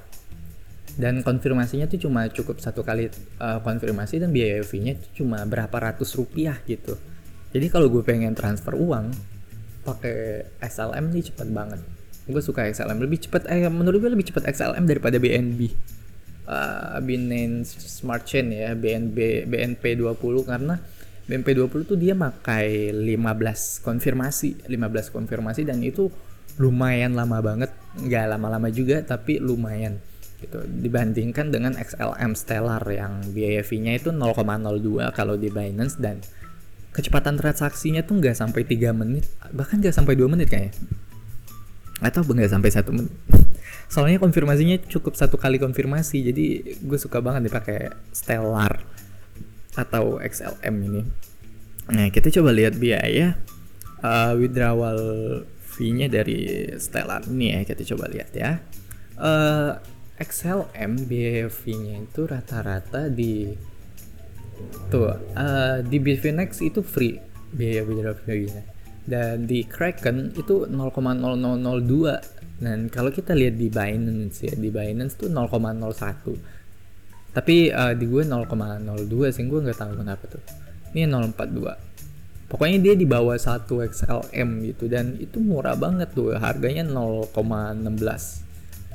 dan 0.99 1.23
konfirmasinya 1.23 1.87
tuh 1.87 1.95
cuma 1.95 2.27
cukup 2.27 2.59
satu 2.59 2.83
kali 2.83 3.07
uh, 3.39 3.63
konfirmasi 3.63 4.19
dan 4.19 4.35
biaya 4.35 4.59
fee-nya 4.59 4.99
cuma 5.15 5.39
berapa 5.47 5.71
ratus 5.71 6.19
rupiah 6.19 6.59
gitu. 6.67 6.99
Jadi 7.55 7.71
kalau 7.71 7.87
gue 7.87 8.03
pengen 8.03 8.35
transfer 8.35 8.75
uang 8.75 9.15
pakai 9.87 10.43
XLM 10.59 11.15
nih 11.15 11.31
cepet 11.31 11.47
banget. 11.55 11.79
Gue 12.27 12.43
suka 12.43 12.67
XLM 12.67 12.99
lebih 12.99 13.23
cepet. 13.23 13.47
Eh 13.47 13.71
menurut 13.71 14.03
gue 14.03 14.11
lebih 14.11 14.27
cepet 14.27 14.43
XLM 14.51 14.83
daripada 14.83 15.15
BNB 15.15 15.71
uh, 16.49 16.97
Binance 16.99 17.77
Smart 17.79 18.25
Chain 18.25 18.51
ya 18.51 18.73
BNB 18.73 19.47
BNP 19.47 20.01
20 20.01 20.19
karena 20.43 20.75
BNP 21.29 21.47
20 21.63 21.89
tuh 21.95 21.97
dia 21.97 22.17
pakai 22.17 22.89
15 22.91 23.85
konfirmasi 23.85 24.65
15 24.65 25.15
konfirmasi 25.15 25.61
dan 25.63 25.79
itu 25.85 26.09
lumayan 26.57 27.13
lama 27.13 27.39
banget 27.39 27.71
nggak 28.01 28.25
lama-lama 28.35 28.67
juga 28.73 29.05
tapi 29.05 29.37
lumayan 29.37 30.01
gitu. 30.39 30.63
Dibandingkan 30.65 31.51
dengan 31.51 31.75
XLM 31.75 32.31
Stellar 32.33 32.83
yang 32.87 33.21
biaya 33.35 33.61
fee-nya 33.61 33.99
itu 33.99 34.09
0,02 34.15 35.11
kalau 35.11 35.35
di 35.35 35.51
Binance 35.51 35.99
dan 35.99 36.23
kecepatan 36.89 37.37
transaksinya 37.37 38.01
tuh 38.01 38.17
nggak 38.17 38.33
sampai 38.33 38.65
3 38.65 38.91
menit 38.97 39.29
bahkan 39.53 39.77
nggak 39.77 39.93
sampai 39.93 40.15
2 40.15 40.31
menit 40.31 40.47
kayaknya. 40.49 40.73
Atau 41.99 42.23
nggak 42.23 42.51
sampai 42.51 42.69
satu 42.71 42.91
menit. 42.95 43.13
Soalnya 43.93 44.21
konfirmasinya 44.21 44.79
cukup 44.87 45.19
satu 45.19 45.35
kali 45.35 45.59
konfirmasi 45.59 46.31
jadi 46.31 46.45
gue 46.77 46.99
suka 46.99 47.19
banget 47.19 47.51
dipakai 47.51 47.91
Stellar 48.15 48.81
atau 49.75 50.17
XLM 50.19 50.75
ini. 50.87 51.01
Nah 51.89 52.07
kita 52.13 52.29
coba 52.29 52.53
lihat 52.53 52.77
biaya 52.77 53.35
uh, 54.03 54.33
withdrawal 54.37 54.99
fee-nya 55.79 56.11
dari 56.11 56.69
Stellar. 56.77 57.25
Ini 57.25 57.45
ya 57.55 57.59
kita 57.63 57.83
coba 57.95 58.11
lihat 58.11 58.31
ya. 58.35 58.59
Uh, 59.19 59.75
XLM 60.19 61.07
fee-nya 61.47 62.03
itu 62.03 62.27
rata-rata 62.27 63.07
di 63.07 63.55
tuh 64.91 65.15
uh, 65.15 65.79
di 65.79 65.97
Bitfinex 66.03 66.59
itu 66.59 66.83
free 66.83 67.15
biaya 67.55 67.87
fee-nya 68.27 68.67
dan 69.07 69.47
di 69.47 69.63
Kraken 69.63 70.35
itu 70.35 70.67
0,0002 70.67 72.59
dan 72.59 72.91
kalau 72.91 73.09
kita 73.09 73.31
lihat 73.31 73.55
di 73.55 73.71
Binance 73.71 74.43
ya, 74.43 74.51
di 74.51 74.67
Binance 74.67 75.15
tuh 75.15 75.31
0,01. 75.31 77.31
Tapi 77.31 77.71
uh, 77.71 77.95
di 77.95 78.03
gue 78.03 78.27
0,02 78.27 79.31
sih, 79.31 79.47
gue 79.47 79.59
nggak 79.63 79.79
tahu 79.79 80.03
kenapa 80.03 80.27
tuh. 80.27 80.43
Ini 80.91 81.07
0,42. 81.07 82.51
Pokoknya 82.51 82.77
dia 82.83 82.99
di 82.99 83.07
bawah 83.07 83.39
1 83.39 83.63
XLM 83.63 84.49
gitu 84.67 84.91
dan 84.91 85.15
itu 85.21 85.39
murah 85.39 85.79
banget 85.79 86.11
tuh, 86.11 86.35
harganya 86.35 86.83
0,16 86.83 88.48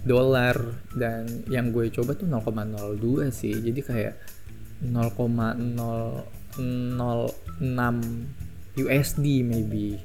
dolar 0.04 0.84
dan 0.92 1.24
yang 1.48 1.72
gue 1.72 1.88
coba 1.88 2.12
tuh 2.14 2.28
0,02 2.28 3.32
sih. 3.32 3.56
Jadi 3.56 3.80
kayak 3.80 4.14
0,006 4.84 6.60
USD 8.76 9.24
maybe. 9.42 9.98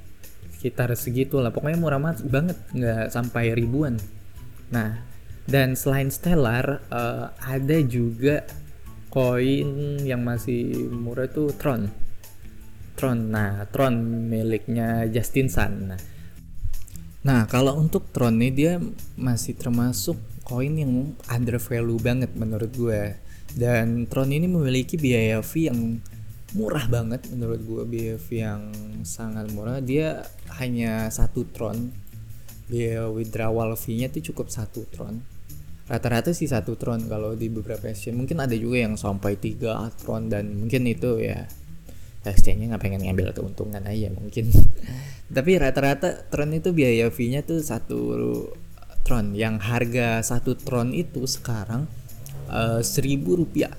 Sekitar 0.56 0.96
segitu 0.96 1.40
lah 1.40 1.52
pokoknya 1.52 1.78
murah 1.78 2.00
banget. 2.24 2.56
Nggak 2.72 3.12
sampai 3.12 3.52
ribuan. 3.52 4.00
Nah 4.72 5.04
dan 5.44 5.76
selain 5.76 6.08
Stellar 6.08 6.80
uh, 6.88 7.36
ada 7.42 7.78
juga 7.84 8.46
koin 9.10 9.98
yang 10.06 10.22
masih 10.22 10.88
murah 10.88 11.28
itu 11.28 11.52
Tron. 11.58 11.90
Tron. 12.96 13.18
Nah 13.28 13.66
Tron 13.68 14.00
miliknya 14.30 15.04
Justin 15.10 15.50
Sun. 15.50 15.72
Nah 15.92 16.00
Nah, 17.20 17.44
kalau 17.44 17.76
untuk 17.76 18.08
Tron 18.16 18.40
nih 18.40 18.52
dia 18.52 18.72
masih 19.20 19.52
termasuk 19.52 20.16
koin 20.40 20.72
yang 20.80 21.12
under 21.28 21.60
value 21.60 22.00
banget 22.00 22.32
menurut 22.32 22.72
gue. 22.72 23.20
Dan 23.52 24.08
Tron 24.08 24.32
ini 24.32 24.48
memiliki 24.48 24.96
biaya 24.96 25.44
fee 25.44 25.68
yang 25.68 26.00
murah 26.56 26.88
banget 26.88 27.28
menurut 27.28 27.60
gue. 27.60 27.82
BF 27.86 28.24
yang 28.32 28.72
sangat 29.04 29.52
murah. 29.52 29.78
Dia 29.84 30.24
hanya 30.58 31.12
satu 31.12 31.46
tron. 31.46 31.92
Biaya 32.70 33.10
withdrawal 33.10 33.74
fee-nya 33.74 34.08
tuh 34.10 34.32
cukup 34.32 34.48
satu 34.50 34.86
tron. 34.88 35.22
Rata-rata 35.90 36.30
sih 36.30 36.46
satu 36.46 36.78
tron 36.78 37.04
kalau 37.10 37.34
di 37.34 37.50
beberapa 37.50 37.90
exchange. 37.90 38.16
Mungkin 38.16 38.38
ada 38.38 38.54
juga 38.54 38.86
yang 38.86 38.94
sampai 38.94 39.34
tiga 39.38 39.90
tron 40.02 40.30
dan 40.30 40.54
mungkin 40.54 40.86
itu 40.86 41.18
ya 41.18 41.50
exchange-nya 42.24 42.76
nggak 42.76 42.82
pengen 42.84 43.00
ngambil 43.00 43.32
keuntungan 43.32 43.80
aja 43.80 44.12
mungkin 44.12 44.52
tapi 45.30 45.54
rata-rata 45.62 46.26
tron 46.26 46.50
itu 46.50 46.74
biaya 46.74 47.06
fee-nya 47.06 47.46
tuh 47.46 47.62
satu 47.62 47.98
tron. 49.06 49.34
Yang 49.34 49.62
harga 49.62 50.22
satu 50.26 50.58
tron 50.58 50.90
itu 50.90 51.22
sekarang 51.26 51.86
uh, 52.50 52.82
seribu 52.82 53.38
rupiah. 53.38 53.74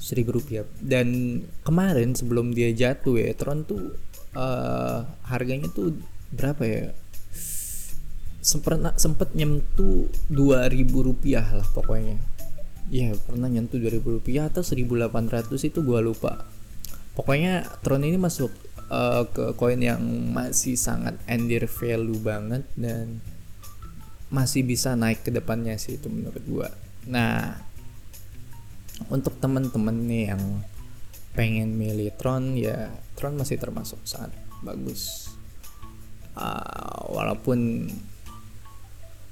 Seribu 0.00 0.40
rupiah. 0.40 0.64
Dan 0.80 1.40
kemarin 1.64 2.16
sebelum 2.16 2.52
dia 2.52 2.72
jatuh 2.72 3.20
ya 3.20 3.36
Tron 3.36 3.68
tuh 3.68 3.96
uh, 4.32 5.04
harganya 5.28 5.68
tuh 5.68 5.96
berapa 6.32 6.62
ya? 6.64 6.84
Sempet 8.40 8.80
sempet 8.96 9.36
nyentuh 9.36 10.08
dua 10.32 10.72
ribu 10.72 11.04
rupiah 11.04 11.44
lah 11.44 11.68
pokoknya. 11.76 12.16
Ya 12.88 13.12
pernah 13.28 13.52
nyentuh 13.52 13.76
dua 13.76 13.92
ribu 13.92 14.16
rupiah 14.16 14.48
atau 14.48 14.64
seribu 14.64 14.96
delapan 14.96 15.28
ratus 15.28 15.68
itu 15.68 15.84
gua 15.84 16.00
lupa. 16.00 16.48
Pokoknya 17.12 17.68
Tron 17.84 18.08
ini 18.08 18.16
masuk 18.16 18.48
uh, 18.90 19.22
ke 19.30 19.54
koin 19.54 19.80
yang 19.80 20.02
masih 20.34 20.74
sangat 20.74 21.16
under 21.24 21.64
value 21.70 22.20
banget 22.20 22.66
dan 22.74 23.22
masih 24.30 24.62
bisa 24.62 24.94
naik 24.94 25.26
ke 25.26 25.30
depannya 25.34 25.78
sih 25.78 25.96
itu 25.96 26.10
menurut 26.10 26.44
gua. 26.44 26.68
Nah 27.06 27.56
untuk 29.08 29.38
temen-temen 29.40 29.96
nih 30.04 30.24
yang 30.34 30.42
pengen 31.32 31.78
milih 31.78 32.12
Tron 32.18 32.58
ya 32.58 32.90
Tron 33.16 33.38
masih 33.38 33.56
termasuk 33.56 34.02
sangat 34.04 34.34
bagus. 34.60 35.32
Uh, 36.34 37.10
walaupun 37.10 37.90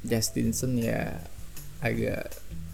Justinson 0.03 0.79
ya 0.79 1.19
agak 1.79 2.31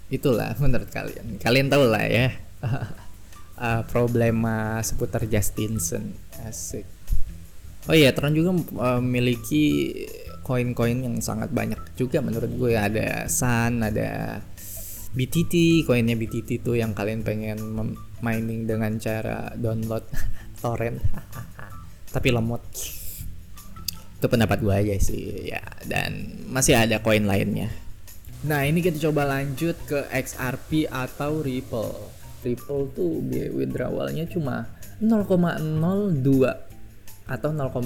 itulah 0.08 0.56
menurut 0.62 0.88
kalian. 0.92 1.40
Kalian 1.40 1.68
tahu 1.72 1.84
lah 1.88 2.04
ya 2.08 2.28
uh, 3.58 3.82
problema 3.86 4.78
seputar 4.82 5.26
Justinson 5.26 6.14
asik. 6.46 6.86
Oh 7.84 7.92
iya 7.92 8.16
Tron 8.16 8.32
juga 8.32 8.56
memiliki 8.98 9.92
koin-koin 10.40 11.04
yang 11.04 11.16
sangat 11.20 11.52
banyak 11.52 11.80
juga 11.96 12.24
menurut 12.24 12.48
gue. 12.56 12.72
Ada 12.72 13.28
Sun 13.28 13.84
ada 13.84 14.40
BTT 15.14 15.84
koinnya 15.84 16.16
BTT 16.16 16.64
tuh 16.64 16.80
yang 16.80 16.96
kalian 16.96 17.22
pengen 17.22 17.60
mining 18.24 18.64
dengan 18.64 18.96
cara 18.96 19.52
download 19.56 20.04
torrent. 20.64 21.00
Tapi 22.14 22.28
lemot. 22.32 22.62
Itu 24.16 24.26
pendapat 24.32 24.64
gue 24.64 24.74
aja 24.74 24.94
sih 24.96 25.52
ya. 25.52 25.60
Dan 25.84 26.44
masih 26.48 26.80
ada 26.80 27.04
koin 27.04 27.28
lainnya. 27.28 27.68
Nah 28.44 28.64
ini 28.64 28.80
kita 28.84 28.96
coba 29.08 29.28
lanjut 29.28 29.76
ke 29.84 30.08
XRP 30.08 30.88
atau 30.88 31.40
Ripple 31.40 32.13
Ripple 32.44 32.92
tuh 32.92 33.24
biaya 33.24 33.50
withdrawalnya 33.50 34.28
cuma 34.28 34.68
0,02 35.00 36.20
atau 37.24 37.50
0,1 37.50 37.80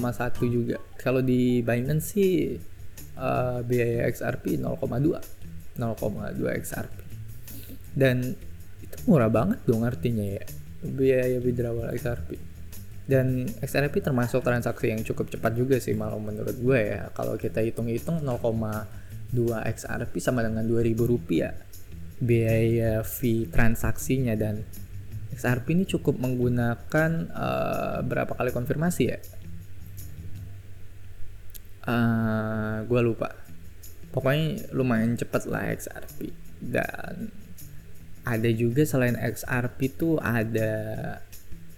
juga. 0.51 0.77
Kalau 0.99 1.23
di 1.23 1.63
Binance 1.63 2.11
sih 2.11 2.59
uh, 3.15 3.63
biaya 3.63 4.05
XRP 4.11 4.59
0,2 4.59 5.39
0,2 5.79 6.59
XRP. 6.59 6.97
Dan 7.95 8.35
itu 8.83 8.97
murah 9.07 9.31
banget 9.31 9.63
dong 9.63 9.87
artinya 9.87 10.27
ya 10.27 10.43
biaya 10.83 11.39
withdrawal 11.39 11.87
XRP. 11.95 12.35
Dan 13.09 13.49
XRP 13.63 14.05
termasuk 14.05 14.45
transaksi 14.45 14.93
yang 14.93 15.01
cukup 15.01 15.31
cepat 15.33 15.57
juga 15.57 15.81
sih 15.81 15.95
malah 15.97 16.19
menurut 16.19 16.59
gue 16.59 16.79
ya. 16.79 17.09
Kalau 17.15 17.39
kita 17.39 17.63
hitung-hitung 17.63 18.21
0,2 18.21 18.59
XRP 19.65 20.13
sama 20.21 20.45
dengan 20.45 20.67
2000 20.67 20.93
rupiah 20.99 21.68
biaya 22.19 23.01
fee 23.03 23.47
transaksinya 23.47 24.35
dan 24.35 24.67
XRP 25.33 25.71
ini 25.71 25.83
cukup 25.87 26.19
menggunakan 26.19 27.31
uh, 27.31 28.03
berapa 28.03 28.35
kali 28.35 28.51
konfirmasi 28.51 29.03
ya? 29.07 29.19
Uh, 31.87 32.83
gue 32.83 33.01
lupa. 33.01 33.31
Pokoknya 34.11 34.67
lumayan 34.75 35.15
cepat 35.15 35.47
lah 35.47 35.71
XRP 35.71 36.35
dan 36.59 37.31
ada 38.27 38.49
juga 38.51 38.83
selain 38.83 39.15
XRP 39.15 39.95
tuh 39.95 40.19
ada 40.19 40.71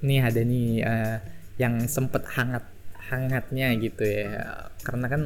nih 0.01 0.19
ada 0.25 0.41
nih 0.41 0.69
uh, 0.81 1.17
yang 1.61 1.85
sempet 1.85 2.25
hangat 2.33 2.65
hangatnya 2.97 3.75
gitu 3.77 4.01
ya 4.01 4.71
karena 4.81 5.05
kan 5.05 5.21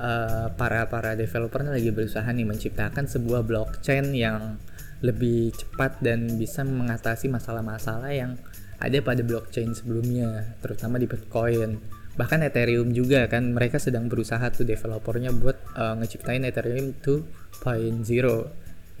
uh, 0.00 0.48
para 0.56 0.88
para 0.88 1.12
developernya 1.12 1.76
lagi 1.76 1.92
berusaha 1.92 2.26
nih 2.26 2.48
menciptakan 2.48 3.04
sebuah 3.04 3.44
blockchain 3.44 4.16
yang 4.16 4.56
lebih 5.04 5.52
cepat 5.52 6.00
dan 6.00 6.40
bisa 6.40 6.64
mengatasi 6.64 7.28
masalah-masalah 7.28 8.12
yang 8.12 8.36
ada 8.80 8.96
pada 9.04 9.20
blockchain 9.20 9.76
sebelumnya, 9.76 10.56
terutama 10.64 10.96
di 10.96 11.04
Bitcoin. 11.04 11.76
Bahkan 12.16 12.40
Ethereum 12.48 12.92
juga 12.96 13.28
kan 13.28 13.52
mereka 13.52 13.76
sedang 13.76 14.08
berusaha 14.08 14.42
tuh 14.52 14.64
developernya 14.64 15.32
buat 15.36 15.56
uh, 15.76 15.94
ngeciptain 16.00 16.44
Ethereum 16.48 16.96
2.0 17.00 18.04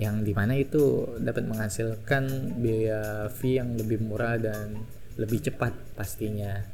yang 0.00 0.24
di 0.24 0.32
mana 0.32 0.56
itu 0.56 1.16
dapat 1.20 1.44
menghasilkan 1.44 2.56
biaya 2.56 3.28
fee 3.28 3.60
yang 3.60 3.76
lebih 3.76 4.00
murah 4.00 4.40
dan 4.40 4.88
lebih 5.20 5.44
cepat 5.44 5.76
pastinya. 5.92 6.64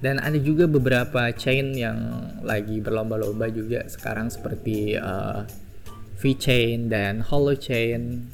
Dan 0.00 0.16
ada 0.16 0.40
juga 0.40 0.64
beberapa 0.64 1.28
chain 1.36 1.76
yang 1.76 1.98
lagi 2.40 2.80
berlomba-lomba 2.80 3.52
juga 3.52 3.84
sekarang 3.84 4.32
seperti 4.32 4.96
uh, 4.96 5.44
VeChain 6.16 6.88
dan 6.88 7.20
HoloChain 7.20 8.24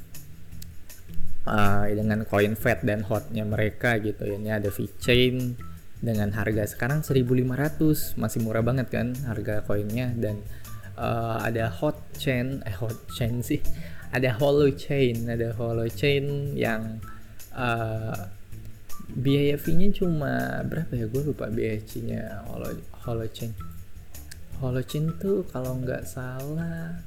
uh, 1.43 1.85
dengan 1.91 2.23
coin 2.23 2.55
fat 2.55 2.87
dan 2.87 3.03
hotnya 3.03 3.43
mereka 3.43 3.99
gitu. 3.99 4.23
Ya 4.31 4.39
ini 4.39 4.51
ada 4.55 4.71
VeChain 4.71 5.59
dengan 5.99 6.31
harga 6.39 6.71
sekarang 6.71 7.03
1500 7.03 8.15
masih 8.15 8.47
murah 8.47 8.63
banget 8.63 8.87
kan 8.87 9.19
harga 9.27 9.67
koinnya. 9.67 10.15
Dan 10.15 10.47
uh, 10.95 11.43
ada 11.43 11.67
hot 11.67 11.99
chain 12.15 12.63
eh 12.63 12.75
hot 12.79 13.11
chain 13.11 13.43
sih. 13.43 13.59
Ada 14.15 14.39
hollow 14.39 14.71
chain 14.71 15.27
ada 15.27 15.51
hollow 15.51 15.91
chain 15.91 16.55
yang 16.55 17.03
uh, 17.59 18.36
biaya 19.07 19.55
fee-nya 19.55 19.95
cuma 19.95 20.63
berapa 20.67 20.91
ya? 20.99 21.07
Gue 21.07 21.23
lupa 21.23 21.47
biaya 21.47 21.79
nya 22.03 22.43
hollow 22.51 22.75
hollow 23.07 23.29
chain 23.31 23.55
hollow 24.59 24.83
chain 24.83 25.15
tuh 25.23 25.47
kalau 25.53 25.79
nggak 25.79 26.03
salah 26.09 26.99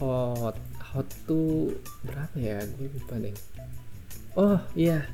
hot 0.00 0.58
hot 0.82 1.08
tuh 1.30 1.78
berapa 2.02 2.34
ya? 2.34 2.58
Gue 2.74 2.90
lupa 2.90 3.14
deh. 3.22 3.36
Oh 4.34 4.58
iya. 4.74 5.06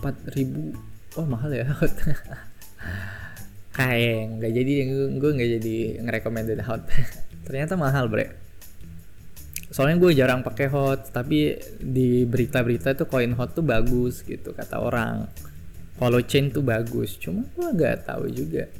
4000 0.00 1.20
oh 1.20 1.26
mahal 1.28 1.52
ya 1.52 1.68
hot. 1.78 1.92
Kayak 3.76 4.40
nggak 4.40 4.52
jadi 4.56 4.72
gue 5.20 5.30
nggak 5.36 5.50
jadi 5.60 5.76
ngerekomended 6.02 6.60
hot. 6.64 6.88
Ternyata 7.46 7.76
mahal 7.76 8.08
bre 8.08 8.47
soalnya 9.68 10.00
gue 10.00 10.12
jarang 10.16 10.40
pakai 10.40 10.66
hot 10.72 11.12
tapi 11.12 11.56
di 11.76 12.24
berita-berita 12.24 12.96
tuh 12.96 13.04
koin 13.04 13.36
hot 13.36 13.52
tuh 13.52 13.64
bagus 13.64 14.24
gitu 14.24 14.56
kata 14.56 14.80
orang. 14.80 15.28
Follow 15.98 16.22
chain 16.22 16.54
tuh 16.54 16.62
bagus 16.62 17.18
cuma 17.18 17.44
gue 17.54 17.68
nggak 17.74 18.08
tahu 18.08 18.30
juga. 18.30 18.70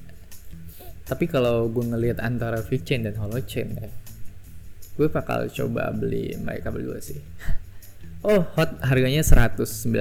Tapi 1.08 1.24
kalau 1.24 1.66
gue 1.72 1.84
ngelihat 1.88 2.20
antara 2.20 2.60
VeChain 2.60 3.04
dan 3.04 3.16
Holochain 3.16 3.68
ya 3.72 3.88
gue 4.98 5.06
bakal 5.06 5.46
coba 5.46 5.94
beli 5.94 6.34
mereka 6.40 6.72
berdua 6.72 6.98
sih. 7.00 7.20
Oh 8.18 8.42
hot 8.58 8.82
harganya 8.82 9.22
119 9.22 9.94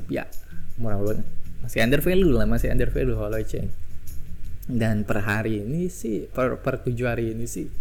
rupiah. 0.00 0.24
Murah 0.80 0.96
banget. 1.04 1.28
Masih 1.60 1.84
under 1.84 2.00
value 2.00 2.32
lah 2.32 2.48
masih 2.48 2.72
under 2.72 2.88
value 2.88 3.12
Holochain 3.12 3.68
dan 4.68 5.08
per 5.08 5.24
hari 5.24 5.64
ini 5.64 5.88
sih 5.88 6.28
per, 6.28 6.60
per 6.60 6.84
tujuh 6.84 7.08
hari 7.08 7.32
ini 7.32 7.48
sih 7.48 7.72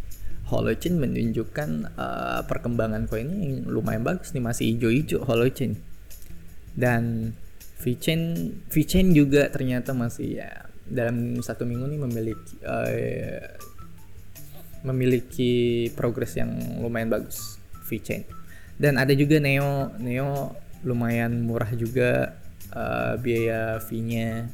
Holochain 0.47 0.95
menunjukkan 0.95 1.69
uh, 1.99 2.41
perkembangan 2.47 3.05
koinnya 3.11 3.35
yang 3.35 3.67
lumayan 3.67 4.03
bagus 4.07 4.31
nih 4.31 4.43
masih 4.43 4.75
hijau-hijau 4.75 5.27
Holochain 5.27 5.75
dan 6.77 7.33
VeChain 7.83 8.55
VeChain 8.71 9.11
juga 9.13 9.51
ternyata 9.51 9.91
masih 9.91 10.41
ya 10.41 10.71
dalam 10.87 11.43
satu 11.43 11.67
minggu 11.67 11.85
nih 11.91 11.99
memiliki 11.99 12.53
uh, 12.63 13.43
memiliki 14.87 15.53
progres 15.93 16.39
yang 16.39 16.79
lumayan 16.79 17.11
bagus 17.11 17.59
VeChain 17.85 18.23
dan 18.77 18.95
ada 18.95 19.11
juga 19.11 19.41
Neo 19.41 19.91
Neo 19.99 20.53
lumayan 20.85 21.41
murah 21.41 21.73
juga 21.73 22.37
uh, 22.73 23.17
biaya 23.17 23.81
fee-nya. 23.81 24.49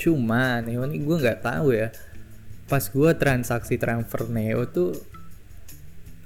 Cuma 0.00 0.64
Neo 0.64 0.88
ini 0.88 1.04
gue 1.04 1.16
nggak 1.20 1.44
tahu 1.44 1.76
ya 1.76 1.92
pas 2.70 2.86
gue 2.86 3.10
transaksi 3.18 3.76
transfer 3.82 4.30
Neo 4.30 4.62
tuh 4.70 4.94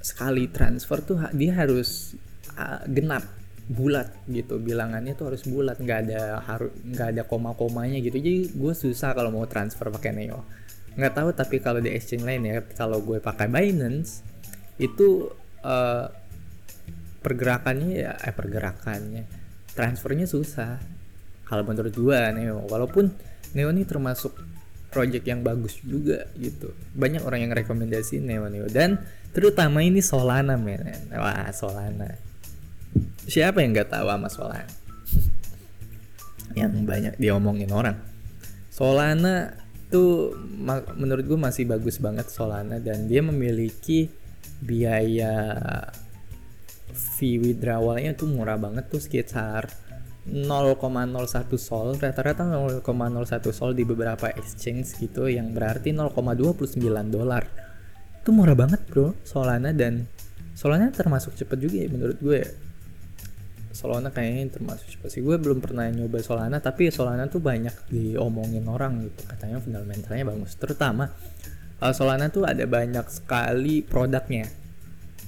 sekali 0.05 0.45
transfer 0.53 1.01
tuh 1.01 1.17
dia 1.33 1.57
harus 1.57 2.13
uh, 2.53 2.85
genap 2.85 3.25
bulat 3.65 4.13
gitu. 4.29 4.61
Bilangannya 4.61 5.17
tuh 5.17 5.33
harus 5.33 5.41
bulat 5.49 5.81
nggak 5.81 5.99
ada 6.05 6.45
harus 6.45 6.69
nggak 6.85 7.07
ada 7.17 7.21
koma 7.25 7.57
komanya 7.57 7.97
gitu. 7.97 8.21
Jadi 8.21 8.53
gue 8.53 8.73
susah 8.77 9.17
kalau 9.17 9.33
mau 9.33 9.49
transfer 9.49 9.89
pakai 9.89 10.13
Neo. 10.13 10.45
Nggak 10.93 11.13
tahu 11.17 11.29
tapi 11.33 11.57
kalau 11.57 11.81
di 11.81 11.89
exchange 11.89 12.21
lain 12.21 12.45
ya 12.45 12.61
kalau 12.77 13.01
gue 13.01 13.17
pakai 13.17 13.49
Binance 13.49 14.21
itu 14.77 15.33
uh, 15.65 16.05
pergerakannya 17.25 17.89
ya 18.05 18.13
eh 18.21 18.35
pergerakannya 18.35 19.25
transfernya 19.73 20.29
susah. 20.29 20.77
Kalau 21.49 21.65
menurut 21.65 21.97
gue 21.97 22.17
Neo. 22.37 22.61
Walaupun 22.69 23.09
Neo 23.57 23.73
ini 23.73 23.81
termasuk 23.89 24.37
project 24.93 25.25
yang 25.25 25.41
bagus 25.41 25.81
juga 25.81 26.29
gitu. 26.37 26.69
Banyak 26.93 27.25
orang 27.25 27.49
yang 27.49 27.53
rekomendasi 27.57 28.21
Neo 28.21 28.45
Neo 28.45 28.69
dan 28.69 29.01
terutama 29.35 29.83
ini 29.83 29.99
Solana 29.99 30.55
men. 30.55 31.11
Wah 31.11 31.51
Solana. 31.51 32.15
Siapa 33.27 33.59
yang 33.59 33.75
nggak 33.75 33.91
tahu 33.91 34.07
sama 34.07 34.31
Solana? 34.31 34.73
Yang 36.59 36.71
banyak 36.87 37.13
diomongin 37.19 37.67
orang. 37.75 37.99
Solana 38.71 39.51
itu 39.85 40.31
menurut 40.95 41.27
gue 41.27 41.39
masih 41.39 41.67
bagus 41.67 41.99
banget 41.99 42.31
Solana 42.31 42.79
dan 42.79 43.11
dia 43.11 43.19
memiliki 43.19 44.07
biaya 44.63 45.59
fee 46.95 47.37
withdrawalnya 47.43 48.15
tuh 48.15 48.31
murah 48.31 48.55
banget 48.55 48.87
tuh 48.87 49.03
sekitar 49.03 49.67
0,01 50.25 50.81
sol. 51.59 51.99
Rata-rata 51.99 52.47
0,01 52.47 52.81
sol 53.51 53.77
di 53.77 53.83
beberapa 53.85 54.31
exchange 54.33 54.97
gitu 54.97 55.29
yang 55.29 55.53
berarti 55.53 55.93
0,29 55.93 56.81
dolar 57.13 57.45
itu 58.25 58.33
murah 58.33 58.57
banget 58.57 58.81
bro 58.89 59.13
Solana 59.21 59.69
dan 59.69 60.09
Solana 60.57 60.89
termasuk 60.89 61.37
cepet 61.37 61.61
juga 61.61 61.77
ya 61.77 61.89
menurut 61.93 62.17
gue 62.17 62.41
Solana 63.75 64.07
kayaknya 64.07 64.55
termasuk 64.55 64.87
cepat 64.87 65.11
sih. 65.11 65.19
Gue 65.19 65.35
belum 65.35 65.59
pernah 65.59 65.91
nyoba 65.91 66.23
Solana 66.23 66.63
tapi 66.63 66.87
Solana 66.87 67.27
tuh 67.27 67.43
banyak 67.43 67.91
diomongin 67.91 68.63
orang 68.71 69.03
gitu. 69.03 69.27
Katanya 69.27 69.59
fundamentalnya 69.59 70.31
bagus 70.31 70.55
terutama 70.55 71.11
uh, 71.83 71.91
Solana 71.91 72.31
tuh 72.31 72.47
ada 72.47 72.63
banyak 72.63 73.03
sekali 73.11 73.83
produknya 73.83 74.47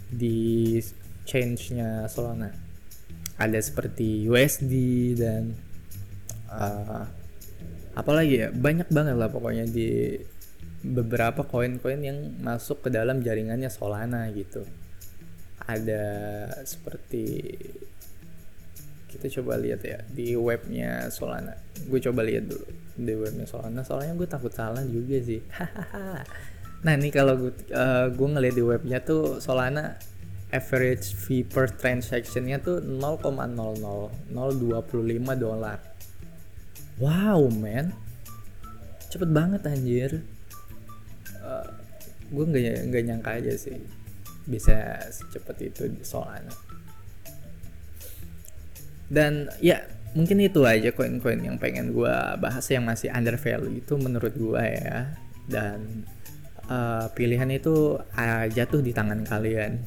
di 0.08 0.80
change-nya 1.28 2.08
Solana. 2.08 2.48
Ada 3.36 3.60
seperti 3.60 4.26
USD 4.32 4.74
dan 5.20 5.52
uh, 6.48 7.04
apalagi 8.00 8.48
ya? 8.48 8.50
Banyak 8.56 8.88
banget 8.88 9.20
lah 9.20 9.28
pokoknya 9.28 9.68
di 9.68 10.16
beberapa 10.88 11.43
koin-koin 11.43 12.02
yang 12.02 12.19
masuk 12.39 12.88
ke 12.88 12.89
dalam 12.89 13.19
jaringannya 13.19 13.67
Solana 13.67 14.32
gitu. 14.32 14.63
Ada 15.67 16.04
seperti 16.63 17.54
kita 19.08 19.41
coba 19.41 19.60
lihat 19.60 19.82
ya 19.84 20.00
di 20.08 20.36
webnya 20.36 21.12
Solana. 21.12 21.56
Gue 21.88 22.00
coba 22.00 22.23
lihat 22.23 22.47
dulu 22.47 22.67
di 22.97 23.13
webnya 23.13 23.45
Solana 23.45 23.86
soalnya 23.86 24.15
gue 24.15 24.28
takut 24.28 24.54
salah 24.54 24.84
juga 24.88 25.19
sih. 25.21 25.41
Nah 26.78 26.93
ini 26.93 27.10
kalau 27.10 27.34
gue 27.41 27.50
uh, 27.73 28.06
gue 28.13 28.28
ngeliat 28.38 28.54
di 28.54 28.62
webnya 28.62 29.02
tuh 29.02 29.41
Solana 29.41 29.97
average 30.54 31.10
fee 31.17 31.41
per 31.41 31.73
transactionnya 31.73 32.62
tuh 32.62 32.86
0,00025 32.86 34.30
dolar. 35.41 35.82
Wow 37.02 37.50
man. 37.50 37.97
Cepet 39.10 39.30
banget 39.34 39.65
anjir 39.65 40.21
gue 42.28 42.46
nggak 42.48 42.92
nggak 42.92 43.04
nyangka 43.08 43.32
aja 43.40 43.54
sih 43.56 43.80
bisa 44.48 45.00
secepat 45.12 45.60
itu 45.63 45.88
Solana 46.04 46.52
dan 49.08 49.48
ya 49.63 49.88
mungkin 50.18 50.42
itu 50.44 50.63
aja 50.68 50.92
koin-koin 50.92 51.40
yang 51.40 51.56
pengen 51.62 51.96
gue 51.96 52.16
bahas 52.42 52.63
yang 52.74 52.84
masih 52.84 53.12
under 53.12 53.40
value 53.40 53.80
itu 53.80 53.94
menurut 53.96 54.34
gue 54.36 54.63
ya. 54.63 55.16
Dan 55.48 56.04
uh, 56.68 57.08
pilihan 57.16 57.48
itu 57.54 57.96
uh, 58.02 58.46
jatuh 58.52 58.84
di 58.84 58.92
tangan 58.92 59.24
kalian. 59.24 59.80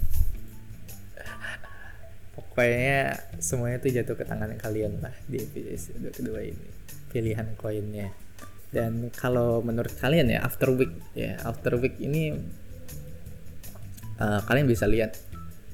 Pokoknya 2.37 3.21
semuanya 3.43 3.83
itu 3.85 3.89
jatuh 4.01 4.17
ke 4.17 4.25
tangan 4.25 4.57
kalian 4.57 5.05
lah 5.05 5.13
di 5.29 5.43
episode 5.43 6.09
kedua 6.15 6.41
ini 6.41 6.69
pilihan 7.11 7.59
koinnya 7.59 8.15
dan 8.71 9.11
kalau 9.11 9.59
menurut 9.67 9.91
kalian 9.99 10.31
ya 10.31 10.47
after 10.47 10.71
week 10.71 10.95
ya 11.19 11.35
after 11.43 11.75
week 11.75 11.99
ini 11.99 12.39
uh, 14.23 14.41
kalian 14.47 14.71
bisa 14.71 14.87
lihat 14.87 15.19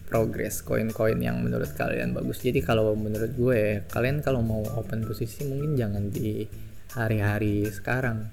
progress 0.07 0.63
koin-koin 0.63 1.19
yang 1.19 1.43
menurut 1.43 1.75
kalian 1.75 2.15
bagus. 2.15 2.41
Jadi 2.41 2.63
kalau 2.63 2.95
menurut 2.95 3.35
gue 3.35 3.85
kalian 3.91 4.23
kalau 4.23 4.41
mau 4.41 4.63
open 4.79 5.03
posisi 5.03 5.45
mungkin 5.45 5.75
jangan 5.75 6.09
di 6.09 6.47
hari-hari 6.95 7.67
sekarang. 7.69 8.31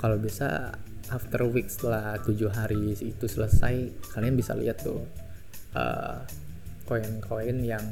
Kalau 0.00 0.16
bisa 0.16 0.72
after 1.12 1.44
week 1.44 1.68
setelah 1.68 2.16
tujuh 2.24 2.48
hari 2.48 2.96
itu 2.96 3.26
selesai 3.28 3.92
kalian 4.16 4.34
bisa 4.34 4.56
lihat 4.56 4.80
tuh 4.80 5.04
uh, 5.76 6.24
koin-koin 6.88 7.60
yang 7.62 7.84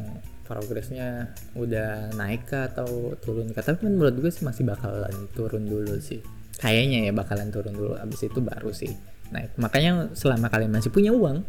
progresnya 0.49 1.37
udah 1.53 2.17
naik 2.17 2.49
ke 2.49 2.57
atau 2.73 3.13
turun 3.21 3.53
ke 3.53 3.61
tapi 3.61 3.85
menurut 3.85 4.17
gue 4.17 4.33
sih 4.33 4.49
masih 4.49 4.65
bakalan 4.65 5.13
turun 5.37 5.69
dulu 5.69 6.01
sih. 6.01 6.25
Kayaknya 6.59 7.07
ya 7.07 7.13
bakalan 7.13 7.53
turun 7.53 7.77
dulu. 7.77 7.93
Abis 8.01 8.27
itu 8.27 8.41
baru 8.41 8.73
sih 8.73 8.91
naik. 9.29 9.61
Makanya 9.61 10.17
selama 10.17 10.49
kalian 10.49 10.73
masih 10.73 10.89
punya 10.89 11.13
uang 11.13 11.45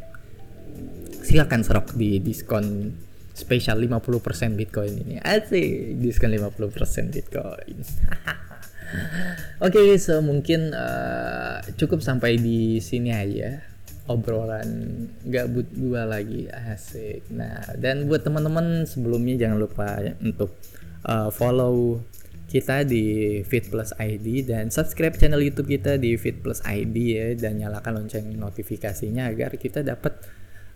silakan 1.24 1.64
serok 1.64 1.96
di 1.96 2.20
diskon 2.20 2.92
spesial 3.32 3.80
50% 3.80 4.60
Bitcoin 4.60 4.94
ini. 5.00 5.16
Asik, 5.24 5.96
diskon 6.04 6.36
50% 6.36 7.16
Bitcoin. 7.16 7.78
Oke, 9.66 9.80
okay, 9.80 10.02
so 10.02 10.20
mungkin 10.20 10.74
uh, 10.74 11.62
cukup 11.78 12.02
sampai 12.02 12.42
di 12.42 12.82
sini 12.84 13.14
aja 13.14 13.69
obrolan 14.10 15.06
gabut 15.30 15.70
gua 15.78 16.10
lagi 16.10 16.50
asik. 16.50 17.30
Nah, 17.30 17.62
dan 17.78 18.10
buat 18.10 18.26
teman-teman 18.26 18.90
sebelumnya 18.90 19.46
jangan 19.46 19.58
lupa 19.62 20.02
untuk 20.20 20.58
uh, 21.06 21.30
follow 21.30 22.02
kita 22.50 22.82
di 22.82 23.40
Fit 23.46 23.70
Plus 23.70 23.94
ID 23.94 24.50
dan 24.50 24.74
subscribe 24.74 25.14
channel 25.14 25.38
YouTube 25.38 25.70
kita 25.70 26.02
di 26.02 26.18
Fit 26.18 26.42
Plus 26.42 26.66
ID 26.66 26.96
ya 26.98 27.28
dan 27.38 27.62
nyalakan 27.62 28.04
lonceng 28.04 28.26
notifikasinya 28.34 29.30
agar 29.30 29.54
kita 29.62 29.86
dapat 29.86 30.18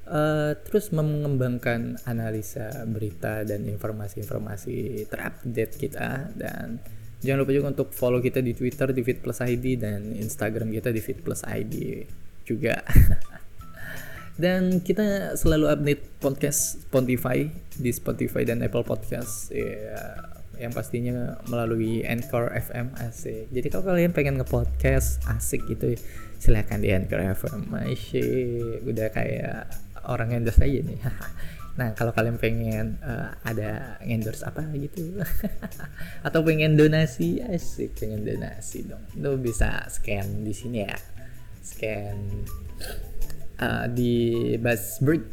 uh, 0.06 0.54
terus 0.70 0.94
mengembangkan 0.94 1.98
analisa 2.06 2.86
berita 2.86 3.42
dan 3.42 3.66
informasi-informasi 3.66 5.10
terupdate 5.10 5.74
kita 5.82 6.30
dan 6.38 6.78
jangan 7.26 7.42
lupa 7.42 7.58
juga 7.58 7.74
untuk 7.74 7.90
follow 7.90 8.22
kita 8.22 8.46
di 8.46 8.54
Twitter 8.54 8.94
di 8.94 9.02
Fit 9.02 9.26
Plus 9.26 9.42
ID 9.42 9.82
dan 9.82 10.14
Instagram 10.14 10.70
kita 10.70 10.94
di 10.94 11.02
Fit 11.02 11.26
Plus 11.26 11.42
ID 11.42 12.06
juga. 12.44 12.84
dan 14.44 14.82
kita 14.82 15.38
selalu 15.38 15.70
update 15.70 16.04
podcast 16.18 16.82
Spotify 16.90 17.46
di 17.78 17.92
Spotify 17.94 18.42
dan 18.42 18.66
Apple 18.66 18.82
Podcast 18.82 19.54
ya 19.54 20.18
yang 20.58 20.70
pastinya 20.70 21.42
melalui 21.50 22.06
Anchor 22.06 22.54
FM 22.54 22.94
asik. 23.02 23.50
Jadi 23.50 23.68
kalau 23.74 23.90
kalian 23.90 24.14
pengen 24.14 24.38
nge-podcast 24.38 25.26
asik 25.26 25.66
gitu 25.66 25.98
silahkan 26.38 26.78
di 26.78 26.94
Anchor 26.94 27.20
FM. 27.20 27.74
Masih 27.74 28.82
udah 28.86 29.10
kayak 29.10 29.66
orang 30.08 30.36
endorse 30.36 30.60
aja 30.64 30.80
nih 30.84 31.00
nah 31.80 31.90
kalau 31.98 32.14
kalian 32.14 32.38
pengen 32.38 33.02
uh, 33.02 33.34
ada 33.42 33.98
endorse 34.06 34.46
apa 34.46 34.62
gitu 34.78 35.18
atau 36.28 36.46
pengen 36.46 36.78
donasi 36.78 37.42
asik 37.42 37.98
pengen 37.98 38.22
donasi 38.22 38.86
dong 38.86 39.02
lo 39.18 39.42
bisa 39.42 39.82
scan 39.90 40.46
di 40.46 40.54
sini 40.54 40.86
ya 40.86 40.94
scan 41.64 42.18
uh, 43.64 43.86
di 43.90 44.54
Buzzsprout 44.60 45.24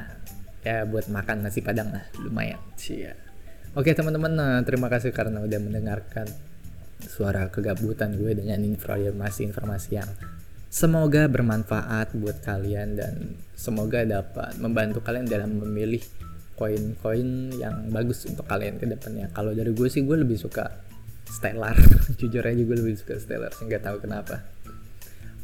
ya 0.66 0.88
buat 0.88 1.06
makan 1.12 1.46
nasi 1.46 1.60
padang 1.60 1.92
lah 1.92 2.04
lumayan. 2.18 2.58
Sih 2.74 3.04
ya 3.04 3.14
oke 3.76 3.92
teman-teman 3.92 4.32
uh, 4.40 4.60
terima 4.64 4.88
kasih 4.88 5.12
karena 5.12 5.44
udah 5.44 5.60
mendengarkan 5.60 6.26
suara 6.98 7.46
kegabutan 7.52 8.18
gue 8.18 8.34
dengan 8.34 8.58
informasi-informasi 8.64 9.90
yang 9.94 10.10
Semoga 10.68 11.32
bermanfaat 11.32 12.12
buat 12.12 12.44
kalian 12.44 13.00
dan 13.00 13.40
semoga 13.56 14.04
dapat 14.04 14.60
membantu 14.60 15.00
kalian 15.00 15.24
dalam 15.24 15.56
memilih 15.64 16.04
koin-koin 16.60 17.56
yang 17.56 17.88
bagus 17.88 18.28
untuk 18.28 18.44
kalian 18.44 18.76
ke 18.76 18.84
depannya. 18.84 19.32
Kalau 19.32 19.56
dari 19.56 19.72
gue 19.72 19.88
sih 19.88 20.04
gue 20.04 20.20
lebih 20.20 20.36
suka 20.36 20.68
stellar, 21.24 21.72
jujur 22.20 22.44
aja 22.44 22.60
gue 22.60 22.76
lebih 22.76 23.00
suka 23.00 23.16
stellar, 23.16 23.48
nggak 23.48 23.80
tahu 23.80 23.96
kenapa. 24.04 24.44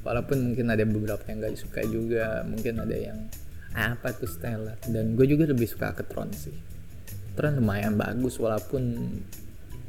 Walaupun 0.04 0.52
mungkin 0.52 0.68
ada 0.68 0.84
beberapa 0.84 1.24
yang 1.32 1.40
gak 1.40 1.56
suka 1.56 1.80
juga, 1.88 2.44
mungkin 2.44 2.84
ada 2.84 2.92
yang 2.92 3.18
apa 3.74 4.12
tuh 4.12 4.28
stellar. 4.28 4.76
Dan 4.84 5.16
gue 5.16 5.26
juga 5.26 5.48
lebih 5.48 5.66
suka 5.66 5.96
ke 5.96 6.04
Tron 6.04 6.30
sih. 6.30 6.54
Tron 7.34 7.58
lumayan 7.58 7.96
bagus 7.98 8.38
walaupun 8.38 8.84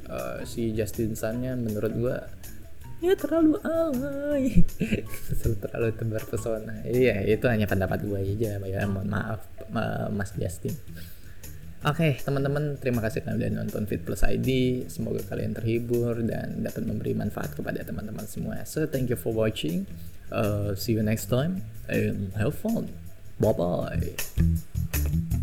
uh, 0.09 0.41
si 0.47 0.73
Justin 0.73 1.13
Sun-nya 1.13 1.53
menurut 1.53 1.93
gue 1.93 2.17
ya 3.03 3.13
terlalu 3.13 3.59
alay 3.61 4.63
terlalu 5.61 5.89
tebar 5.93 6.23
pesona 6.25 6.79
iya 6.87 7.21
itu 7.27 7.45
hanya 7.45 7.67
pendapat 7.67 8.07
gue 8.07 8.17
aja 8.17 8.57
ya 8.57 8.87
mohon 8.87 9.05
maaf 9.11 9.45
Mas 10.15 10.31
Justin 10.39 10.73
Oke 11.85 12.01
okay, 12.01 12.11
teman-teman 12.17 12.81
terima 12.81 12.97
kasih 12.97 13.21
kalian 13.21 13.37
udah 13.37 13.49
nonton 13.61 13.85
Fit 13.85 14.01
Plus 14.01 14.25
ID 14.25 14.49
Semoga 14.89 15.21
kalian 15.29 15.53
terhibur 15.53 16.17
dan 16.25 16.65
dapat 16.65 16.81
memberi 16.81 17.13
manfaat 17.13 17.53
kepada 17.53 17.85
teman-teman 17.85 18.25
semua. 18.25 18.65
So 18.65 18.89
thank 18.89 19.13
you 19.13 19.17
for 19.21 19.29
watching. 19.29 19.85
Uh, 20.33 20.73
See 20.73 20.97
you 20.97 21.05
next 21.05 21.29
time 21.29 21.61
and 21.85 22.33
have 22.41 22.57
fun. 22.57 22.89
Bye 23.37 23.53
bye 23.53 25.37